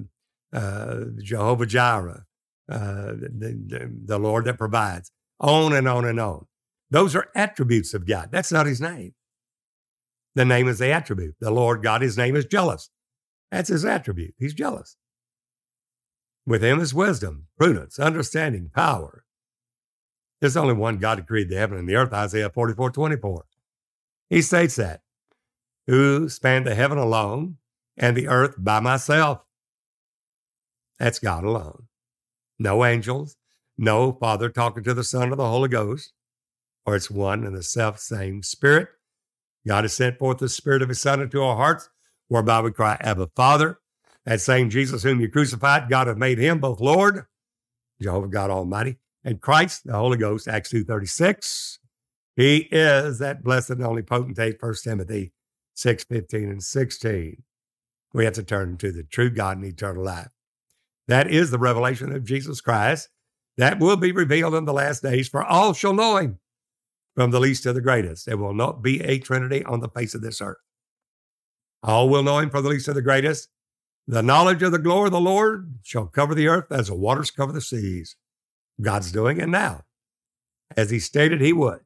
Jehovah 1.21 1.65
Jireh, 1.65 2.25
uh, 2.69 3.11
the, 3.13 3.93
the, 4.05 4.19
Lord 4.19 4.43
that 4.43 4.57
provides, 4.57 5.09
on 5.39 5.71
and 5.71 5.87
on 5.87 6.03
and 6.03 6.19
on. 6.19 6.45
Those 6.91 7.15
are 7.15 7.29
attributes 7.33 7.93
of 7.93 8.05
God. 8.05 8.27
That's 8.29 8.51
not 8.51 8.65
his 8.65 8.81
name. 8.81 9.13
The 10.35 10.43
name 10.43 10.67
is 10.67 10.79
the 10.79 10.91
attribute. 10.91 11.35
The 11.39 11.49
Lord 11.49 11.81
God, 11.81 12.01
his 12.01 12.17
name 12.17 12.35
is 12.35 12.43
jealous. 12.43 12.89
That's 13.51 13.69
his 13.69 13.85
attribute. 13.85 14.33
He's 14.37 14.53
jealous. 14.53 14.97
With 16.45 16.61
him 16.61 16.81
is 16.81 16.93
wisdom, 16.93 17.47
prudence, 17.57 17.99
understanding, 17.99 18.69
power. 18.75 19.23
There's 20.41 20.57
only 20.57 20.73
one 20.73 20.97
God 20.97 21.19
who 21.19 21.23
created 21.23 21.53
the 21.53 21.59
heaven 21.59 21.77
and 21.77 21.87
the 21.87 21.95
earth, 21.95 22.11
Isaiah 22.11 22.49
44 22.49 22.91
24. 22.91 23.45
He 24.29 24.41
states 24.41 24.75
that, 24.75 25.03
who 25.87 26.27
spanned 26.27 26.67
the 26.67 26.75
heaven 26.75 26.97
alone 26.97 27.59
and 27.97 28.15
the 28.15 28.27
earth 28.27 28.55
by 28.57 28.79
myself. 28.79 29.45
That's 30.99 31.19
God 31.19 31.43
alone. 31.43 31.87
No 32.59 32.85
angels, 32.85 33.35
no 33.77 34.13
Father 34.13 34.49
talking 34.49 34.83
to 34.83 34.93
the 34.93 35.03
Son 35.03 35.31
or 35.31 35.35
the 35.35 35.49
Holy 35.49 35.69
Ghost, 35.69 36.13
or 36.85 36.95
it's 36.95 37.09
one 37.09 37.43
and 37.43 37.55
the 37.55 37.63
self 37.63 37.99
same 37.99 38.43
Spirit. 38.43 38.89
God 39.67 39.83
has 39.83 39.93
sent 39.93 40.19
forth 40.19 40.37
the 40.37 40.49
Spirit 40.49 40.81
of 40.81 40.89
His 40.89 41.01
Son 41.01 41.21
into 41.21 41.41
our 41.41 41.55
hearts 41.55 41.89
whereby 42.27 42.61
we 42.61 42.71
cry, 42.71 42.97
Abba, 42.99 43.29
Father. 43.35 43.79
That 44.25 44.41
same 44.41 44.69
Jesus 44.69 45.03
whom 45.03 45.19
you 45.19 45.29
crucified, 45.29 45.89
God 45.89 46.07
hath 46.07 46.17
made 46.17 46.37
him 46.37 46.59
both 46.59 46.79
Lord, 46.79 47.25
Jehovah 48.01 48.29
God 48.29 48.49
Almighty, 48.49 48.97
and 49.23 49.41
Christ, 49.41 49.85
the 49.85 49.93
Holy 49.93 50.17
Ghost, 50.17 50.47
Acts 50.47 50.71
2.36. 50.71 51.79
He 52.35 52.69
is 52.71 53.19
that 53.19 53.43
blessed 53.43 53.71
and 53.71 53.83
only 53.83 54.01
potentate, 54.01 54.61
1 54.61 54.75
Timothy 54.83 55.33
6.15 55.75 56.33
and 56.33 56.63
16. 56.63 57.43
We 58.13 58.25
have 58.25 58.33
to 58.35 58.43
turn 58.43 58.77
to 58.77 58.91
the 58.91 59.03
true 59.03 59.29
God 59.29 59.57
and 59.57 59.65
eternal 59.65 60.03
life. 60.03 60.29
That 61.07 61.29
is 61.29 61.51
the 61.51 61.59
revelation 61.59 62.13
of 62.13 62.23
Jesus 62.23 62.61
Christ 62.61 63.09
that 63.57 63.79
will 63.79 63.97
be 63.97 64.11
revealed 64.11 64.55
in 64.55 64.65
the 64.65 64.73
last 64.73 65.03
days, 65.03 65.27
for 65.27 65.43
all 65.43 65.73
shall 65.73 65.93
know 65.93 66.17
him, 66.17 66.39
from 67.15 67.31
the 67.31 67.39
least 67.39 67.63
to 67.63 67.73
the 67.73 67.81
greatest. 67.81 68.25
There 68.25 68.37
will 68.37 68.53
not 68.53 68.81
be 68.81 69.01
a 69.01 69.19
trinity 69.19 69.63
on 69.63 69.79
the 69.79 69.89
face 69.89 70.15
of 70.15 70.21
this 70.21 70.41
earth. 70.41 70.57
All 71.83 72.09
will 72.09 72.23
know 72.23 72.39
him 72.39 72.49
from 72.49 72.63
the 72.63 72.69
least 72.69 72.85
to 72.85 72.93
the 72.93 73.01
greatest. 73.01 73.49
The 74.07 74.23
knowledge 74.23 74.63
of 74.63 74.71
the 74.71 74.79
glory 74.79 75.07
of 75.07 75.11
the 75.11 75.19
Lord 75.19 75.79
shall 75.83 76.07
cover 76.07 76.33
the 76.33 76.47
earth 76.47 76.71
as 76.71 76.87
the 76.87 76.95
waters 76.95 77.31
cover 77.31 77.51
the 77.51 77.61
seas. 77.61 78.15
God's 78.81 79.11
doing 79.11 79.39
it 79.39 79.49
now, 79.49 79.81
as 80.75 80.89
he 80.89 80.99
stated 80.99 81.41
he 81.41 81.53
would. 81.53 81.81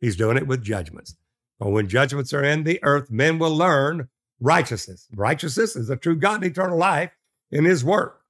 He's 0.00 0.16
doing 0.16 0.36
it 0.36 0.46
with 0.46 0.62
judgments. 0.62 1.16
But 1.58 1.70
when 1.70 1.88
judgments 1.88 2.32
are 2.32 2.42
in 2.42 2.64
the 2.64 2.80
earth, 2.82 3.10
men 3.10 3.38
will 3.38 3.54
learn 3.54 4.08
righteousness. 4.40 5.06
Righteousness 5.14 5.76
is 5.76 5.88
the 5.88 5.96
true 5.96 6.16
God 6.16 6.42
and 6.42 6.50
eternal 6.50 6.78
life 6.78 7.12
in 7.50 7.64
his 7.64 7.84
work. 7.84 8.22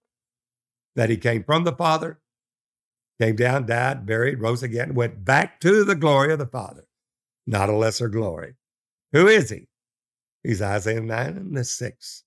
That 0.96 1.10
he 1.10 1.16
came 1.16 1.44
from 1.44 1.64
the 1.64 1.72
Father, 1.72 2.20
came 3.20 3.36
down, 3.36 3.66
died, 3.66 4.06
buried, 4.06 4.40
rose 4.40 4.62
again, 4.62 4.94
went 4.94 5.24
back 5.24 5.60
to 5.60 5.84
the 5.84 5.94
glory 5.94 6.32
of 6.32 6.38
the 6.38 6.46
Father, 6.46 6.86
not 7.46 7.68
a 7.68 7.76
lesser 7.76 8.08
glory. 8.08 8.54
Who 9.12 9.28
is 9.28 9.50
he? 9.50 9.68
He's 10.42 10.62
Isaiah 10.62 11.00
9 11.00 11.26
and 11.36 11.56
the 11.56 11.64
6. 11.64 12.24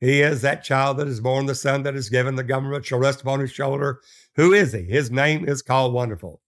He 0.00 0.20
is 0.20 0.42
that 0.42 0.64
child 0.64 0.96
that 0.96 1.06
is 1.06 1.20
born, 1.20 1.46
the 1.46 1.54
son 1.54 1.84
that 1.84 1.94
is 1.94 2.08
given, 2.08 2.34
the 2.34 2.42
government 2.42 2.84
shall 2.84 2.98
rest 2.98 3.20
upon 3.20 3.38
his 3.40 3.52
shoulder. 3.52 4.00
Who 4.34 4.52
is 4.52 4.72
he? 4.72 4.82
His 4.82 5.10
name 5.10 5.48
is 5.48 5.62
called 5.62 5.94
Wonderful, 5.94 6.40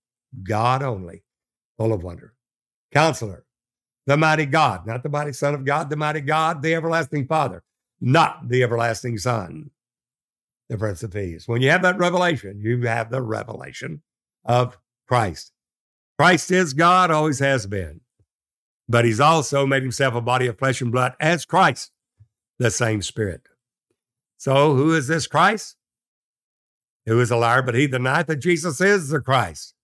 God 0.42 0.82
only, 0.82 1.22
full 1.76 1.92
of 1.92 2.02
wonder. 2.02 2.34
Counselor, 2.92 3.44
the 4.06 4.16
mighty 4.16 4.46
God, 4.46 4.86
not 4.86 5.02
the 5.02 5.08
mighty 5.08 5.32
Son 5.32 5.54
of 5.54 5.64
God, 5.64 5.90
the 5.90 5.96
mighty 5.96 6.20
God, 6.20 6.62
the 6.62 6.74
everlasting 6.74 7.26
Father, 7.26 7.62
not 8.00 8.48
the 8.48 8.62
everlasting 8.62 9.18
Son, 9.18 9.70
the 10.68 10.78
Prince 10.78 11.02
of 11.02 11.12
Peace. 11.12 11.48
When 11.48 11.62
you 11.62 11.70
have 11.70 11.82
that 11.82 11.98
revelation, 11.98 12.60
you 12.60 12.80
have 12.86 13.10
the 13.10 13.22
revelation 13.22 14.02
of 14.44 14.78
Christ. 15.08 15.52
Christ 16.18 16.50
is 16.50 16.74
God, 16.74 17.10
always 17.10 17.38
has 17.40 17.66
been 17.66 18.00
but 18.88 19.04
he's 19.04 19.20
also 19.20 19.66
made 19.66 19.82
himself 19.82 20.14
a 20.14 20.20
body 20.20 20.46
of 20.46 20.58
flesh 20.58 20.80
and 20.80 20.92
blood 20.92 21.14
as 21.20 21.44
Christ, 21.44 21.90
the 22.58 22.70
same 22.70 23.02
Spirit. 23.02 23.42
So, 24.36 24.74
who 24.74 24.94
is 24.94 25.06
this 25.06 25.26
Christ? 25.26 25.76
Who 27.06 27.20
is 27.20 27.30
a 27.30 27.36
liar, 27.36 27.62
but 27.62 27.74
he 27.74 27.86
denied 27.86 28.26
that 28.26 28.36
Jesus 28.36 28.80
is 28.80 29.08
the 29.08 29.20
Christ. 29.20 29.74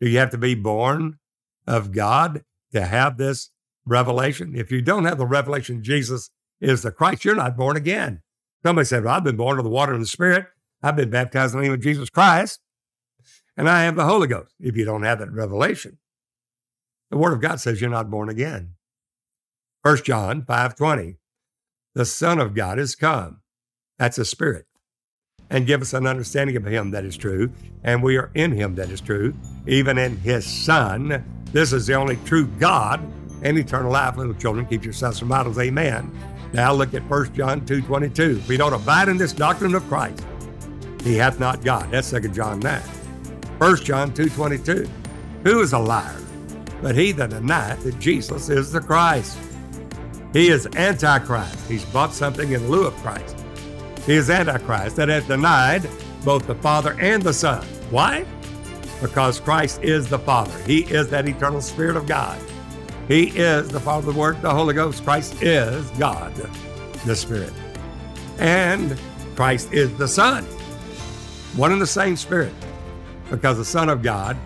Do 0.00 0.08
you 0.08 0.18
have 0.18 0.30
to 0.30 0.38
be 0.38 0.54
born 0.54 1.18
of 1.66 1.92
God 1.92 2.44
to 2.72 2.84
have 2.84 3.16
this 3.16 3.50
revelation? 3.86 4.54
If 4.56 4.70
you 4.72 4.82
don't 4.82 5.04
have 5.04 5.18
the 5.18 5.26
revelation 5.26 5.82
Jesus 5.82 6.30
is 6.60 6.82
the 6.82 6.92
Christ, 6.92 7.24
you're 7.24 7.34
not 7.34 7.56
born 7.56 7.76
again. 7.76 8.22
Somebody 8.64 8.86
said, 8.86 9.04
well, 9.04 9.14
I've 9.14 9.24
been 9.24 9.36
born 9.36 9.58
of 9.58 9.64
the 9.64 9.70
water 9.70 9.92
and 9.92 10.02
the 10.02 10.06
Spirit. 10.06 10.46
I've 10.82 10.96
been 10.96 11.10
baptized 11.10 11.54
in 11.54 11.60
the 11.60 11.64
name 11.64 11.74
of 11.74 11.80
Jesus 11.80 12.10
Christ, 12.10 12.60
and 13.56 13.68
I 13.68 13.82
have 13.84 13.96
the 13.96 14.04
Holy 14.04 14.26
Ghost. 14.26 14.54
If 14.58 14.76
you 14.76 14.84
don't 14.84 15.04
have 15.04 15.20
that 15.20 15.32
revelation, 15.32 15.98
the 17.10 17.18
Word 17.18 17.32
of 17.32 17.40
God 17.40 17.60
says 17.60 17.80
you're 17.80 17.90
not 17.90 18.10
born 18.10 18.28
again. 18.28 18.74
1 19.82 19.98
John 20.04 20.42
5:20. 20.42 21.18
The 21.94 22.04
Son 22.04 22.38
of 22.38 22.54
God 22.54 22.78
is 22.78 22.94
come. 22.94 23.42
That's 23.98 24.18
a 24.18 24.24
spirit. 24.24 24.66
And 25.50 25.66
give 25.66 25.82
us 25.82 25.92
an 25.92 26.06
understanding 26.06 26.56
of 26.56 26.64
him 26.64 26.90
that 26.92 27.04
is 27.04 27.16
true. 27.16 27.52
And 27.84 28.02
we 28.02 28.16
are 28.16 28.30
in 28.34 28.52
him 28.52 28.76
that 28.76 28.88
is 28.88 29.00
true, 29.00 29.34
even 29.66 29.98
in 29.98 30.16
his 30.18 30.46
Son. 30.46 31.41
This 31.52 31.72
is 31.72 31.86
the 31.86 31.94
only 31.94 32.16
true 32.24 32.46
God 32.46 33.00
and 33.42 33.58
eternal 33.58 33.92
life. 33.92 34.16
Little 34.16 34.34
children, 34.34 34.66
keep 34.66 34.84
yourselves 34.84 35.18
from 35.18 35.32
idols. 35.32 35.58
Amen. 35.58 36.10
Now 36.52 36.72
look 36.72 36.94
at 36.94 37.02
1 37.08 37.34
John 37.34 37.62
2:22. 37.62 38.38
If 38.38 38.48
we 38.48 38.56
don't 38.56 38.72
abide 38.72 39.08
in 39.08 39.16
this 39.16 39.32
doctrine 39.32 39.74
of 39.74 39.86
Christ, 39.88 40.24
he 41.02 41.16
hath 41.16 41.40
not 41.40 41.64
God. 41.64 41.90
That's 41.90 42.10
2 42.10 42.20
John 42.28 42.60
9. 42.60 42.80
1 43.58 43.76
John 43.84 44.10
2.22, 44.12 44.88
Who 45.44 45.60
is 45.60 45.72
a 45.72 45.78
liar? 45.78 46.20
But 46.80 46.96
he 46.96 47.12
that 47.12 47.30
denieth 47.30 47.84
that 47.84 47.98
Jesus 48.00 48.48
is 48.48 48.72
the 48.72 48.80
Christ. 48.80 49.38
He 50.32 50.48
is 50.48 50.66
Antichrist. 50.74 51.68
He's 51.68 51.84
bought 51.84 52.12
something 52.12 52.50
in 52.50 52.68
lieu 52.68 52.86
of 52.86 52.96
Christ. 52.96 53.44
He 54.04 54.14
is 54.14 54.30
Antichrist 54.30 54.96
that 54.96 55.08
hath 55.08 55.28
denied 55.28 55.88
both 56.24 56.46
the 56.46 56.56
Father 56.56 56.96
and 57.00 57.22
the 57.22 57.32
Son. 57.32 57.64
Why? 57.90 58.24
Because 59.02 59.40
Christ 59.40 59.82
is 59.82 60.08
the 60.08 60.18
Father. 60.18 60.56
He 60.62 60.84
is 60.84 61.08
that 61.10 61.28
eternal 61.28 61.60
Spirit 61.60 61.96
of 61.96 62.06
God. 62.06 62.40
He 63.08 63.24
is 63.36 63.68
the 63.68 63.80
Father, 63.80 64.12
the 64.12 64.18
Word, 64.18 64.40
the 64.40 64.54
Holy 64.54 64.74
Ghost. 64.74 65.02
Christ 65.02 65.42
is 65.42 65.90
God, 65.98 66.32
the 67.04 67.16
Spirit. 67.16 67.52
And 68.38 68.96
Christ 69.34 69.72
is 69.72 69.92
the 69.96 70.06
Son. 70.06 70.44
One 71.56 71.72
and 71.72 71.82
the 71.82 71.86
same 71.86 72.16
Spirit. 72.16 72.54
Because 73.28 73.58
the 73.58 73.64
Son 73.64 73.88
of 73.88 74.02
God 74.02 74.36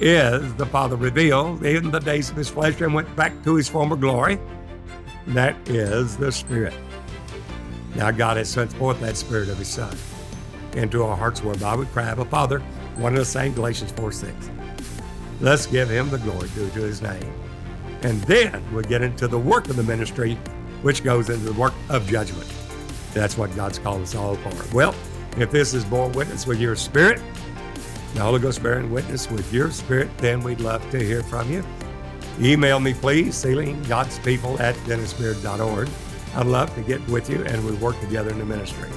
is 0.00 0.54
the 0.54 0.66
Father 0.66 0.96
revealed 0.96 1.64
in 1.64 1.90
the 1.90 1.98
days 1.98 2.30
of 2.30 2.36
his 2.36 2.48
flesh 2.48 2.80
and 2.80 2.94
went 2.94 3.14
back 3.16 3.44
to 3.44 3.54
his 3.54 3.68
former 3.68 3.96
glory. 3.96 4.38
That 5.28 5.56
is 5.68 6.16
the 6.16 6.32
Spirit. 6.32 6.74
Now 7.94 8.10
God 8.10 8.38
has 8.38 8.48
sent 8.48 8.72
forth 8.72 8.98
that 9.00 9.16
Spirit 9.16 9.50
of 9.50 9.58
his 9.58 9.68
Son 9.68 9.94
into 10.72 11.02
our 11.02 11.16
hearts 11.16 11.42
whereby 11.42 11.76
we 11.76 11.86
cry, 11.86 12.04
Abba 12.04 12.24
Father, 12.26 12.62
one 12.96 13.12
and 13.12 13.20
the 13.20 13.24
same, 13.24 13.52
Galatians 13.52 13.92
4 13.92 14.12
6. 14.12 14.50
Let's 15.40 15.66
give 15.66 15.90
him 15.90 16.08
the 16.10 16.18
glory 16.18 16.48
due 16.54 16.70
to 16.70 16.80
his 16.80 17.02
name. 17.02 17.32
And 18.02 18.20
then 18.22 18.62
we 18.74 18.82
get 18.84 19.02
into 19.02 19.28
the 19.28 19.38
work 19.38 19.68
of 19.68 19.76
the 19.76 19.82
ministry, 19.82 20.34
which 20.82 21.04
goes 21.04 21.28
into 21.28 21.44
the 21.44 21.58
work 21.58 21.74
of 21.88 22.06
judgment. 22.06 22.50
That's 23.12 23.36
what 23.36 23.54
God's 23.56 23.78
called 23.78 24.02
us 24.02 24.14
all 24.14 24.36
for. 24.36 24.74
Well, 24.76 24.94
if 25.38 25.50
this 25.50 25.74
is 25.74 25.84
born 25.84 26.12
witness 26.12 26.46
with 26.46 26.60
your 26.60 26.76
spirit, 26.76 27.20
the 28.14 28.22
Holy 28.22 28.40
Ghost 28.40 28.62
bearing 28.62 28.90
witness 28.90 29.30
with 29.30 29.52
your 29.52 29.70
spirit, 29.70 30.08
then 30.18 30.42
we'd 30.42 30.60
love 30.60 30.88
to 30.90 30.98
hear 30.98 31.22
from 31.22 31.52
you. 31.52 31.64
Email 32.40 32.80
me, 32.80 32.94
please, 32.94 33.34
sealing 33.34 33.82
God's 33.84 34.18
at 34.18 34.24
dennisbeard.org. 34.24 35.88
I'd 36.34 36.46
love 36.46 36.74
to 36.74 36.82
get 36.82 37.06
with 37.08 37.30
you 37.30 37.44
and 37.44 37.64
we 37.64 37.72
work 37.72 37.98
together 38.00 38.30
in 38.30 38.38
the 38.38 38.44
ministry. 38.44 38.88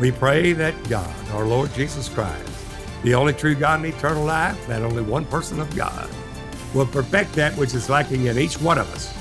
We 0.00 0.12
pray 0.12 0.52
that 0.54 0.74
God, 0.88 1.14
our 1.32 1.44
Lord 1.44 1.72
Jesus 1.74 2.08
Christ, 2.08 2.57
the 3.02 3.14
only 3.14 3.32
true 3.32 3.54
God 3.54 3.80
and 3.80 3.94
eternal 3.94 4.24
life, 4.24 4.66
that 4.66 4.82
only 4.82 5.02
one 5.02 5.24
person 5.26 5.60
of 5.60 5.74
God, 5.76 6.08
will 6.74 6.86
perfect 6.86 7.32
that 7.34 7.56
which 7.56 7.74
is 7.74 7.88
lacking 7.88 8.26
in 8.26 8.38
each 8.38 8.60
one 8.60 8.78
of 8.78 8.88
us, 8.92 9.14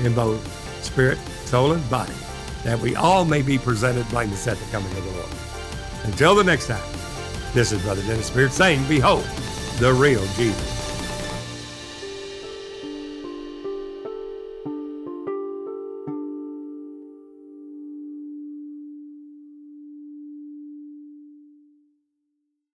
in 0.00 0.14
both 0.14 0.40
spirit, 0.84 1.18
soul, 1.44 1.72
and 1.72 1.90
body, 1.90 2.12
that 2.64 2.78
we 2.78 2.96
all 2.96 3.24
may 3.24 3.42
be 3.42 3.58
presented 3.58 4.08
blameless 4.08 4.46
at 4.46 4.56
the 4.56 4.70
coming 4.70 4.90
of 4.92 5.04
the 5.04 5.10
Lord. 5.12 5.30
Until 6.04 6.34
the 6.34 6.44
next 6.44 6.68
time, 6.68 6.82
this 7.52 7.72
is 7.72 7.82
Brother 7.82 8.02
Dennis 8.02 8.30
Beard 8.30 8.52
saying, 8.52 8.86
Behold, 8.88 9.24
the 9.78 9.92
real 9.92 10.24
Jesus. 10.36 10.75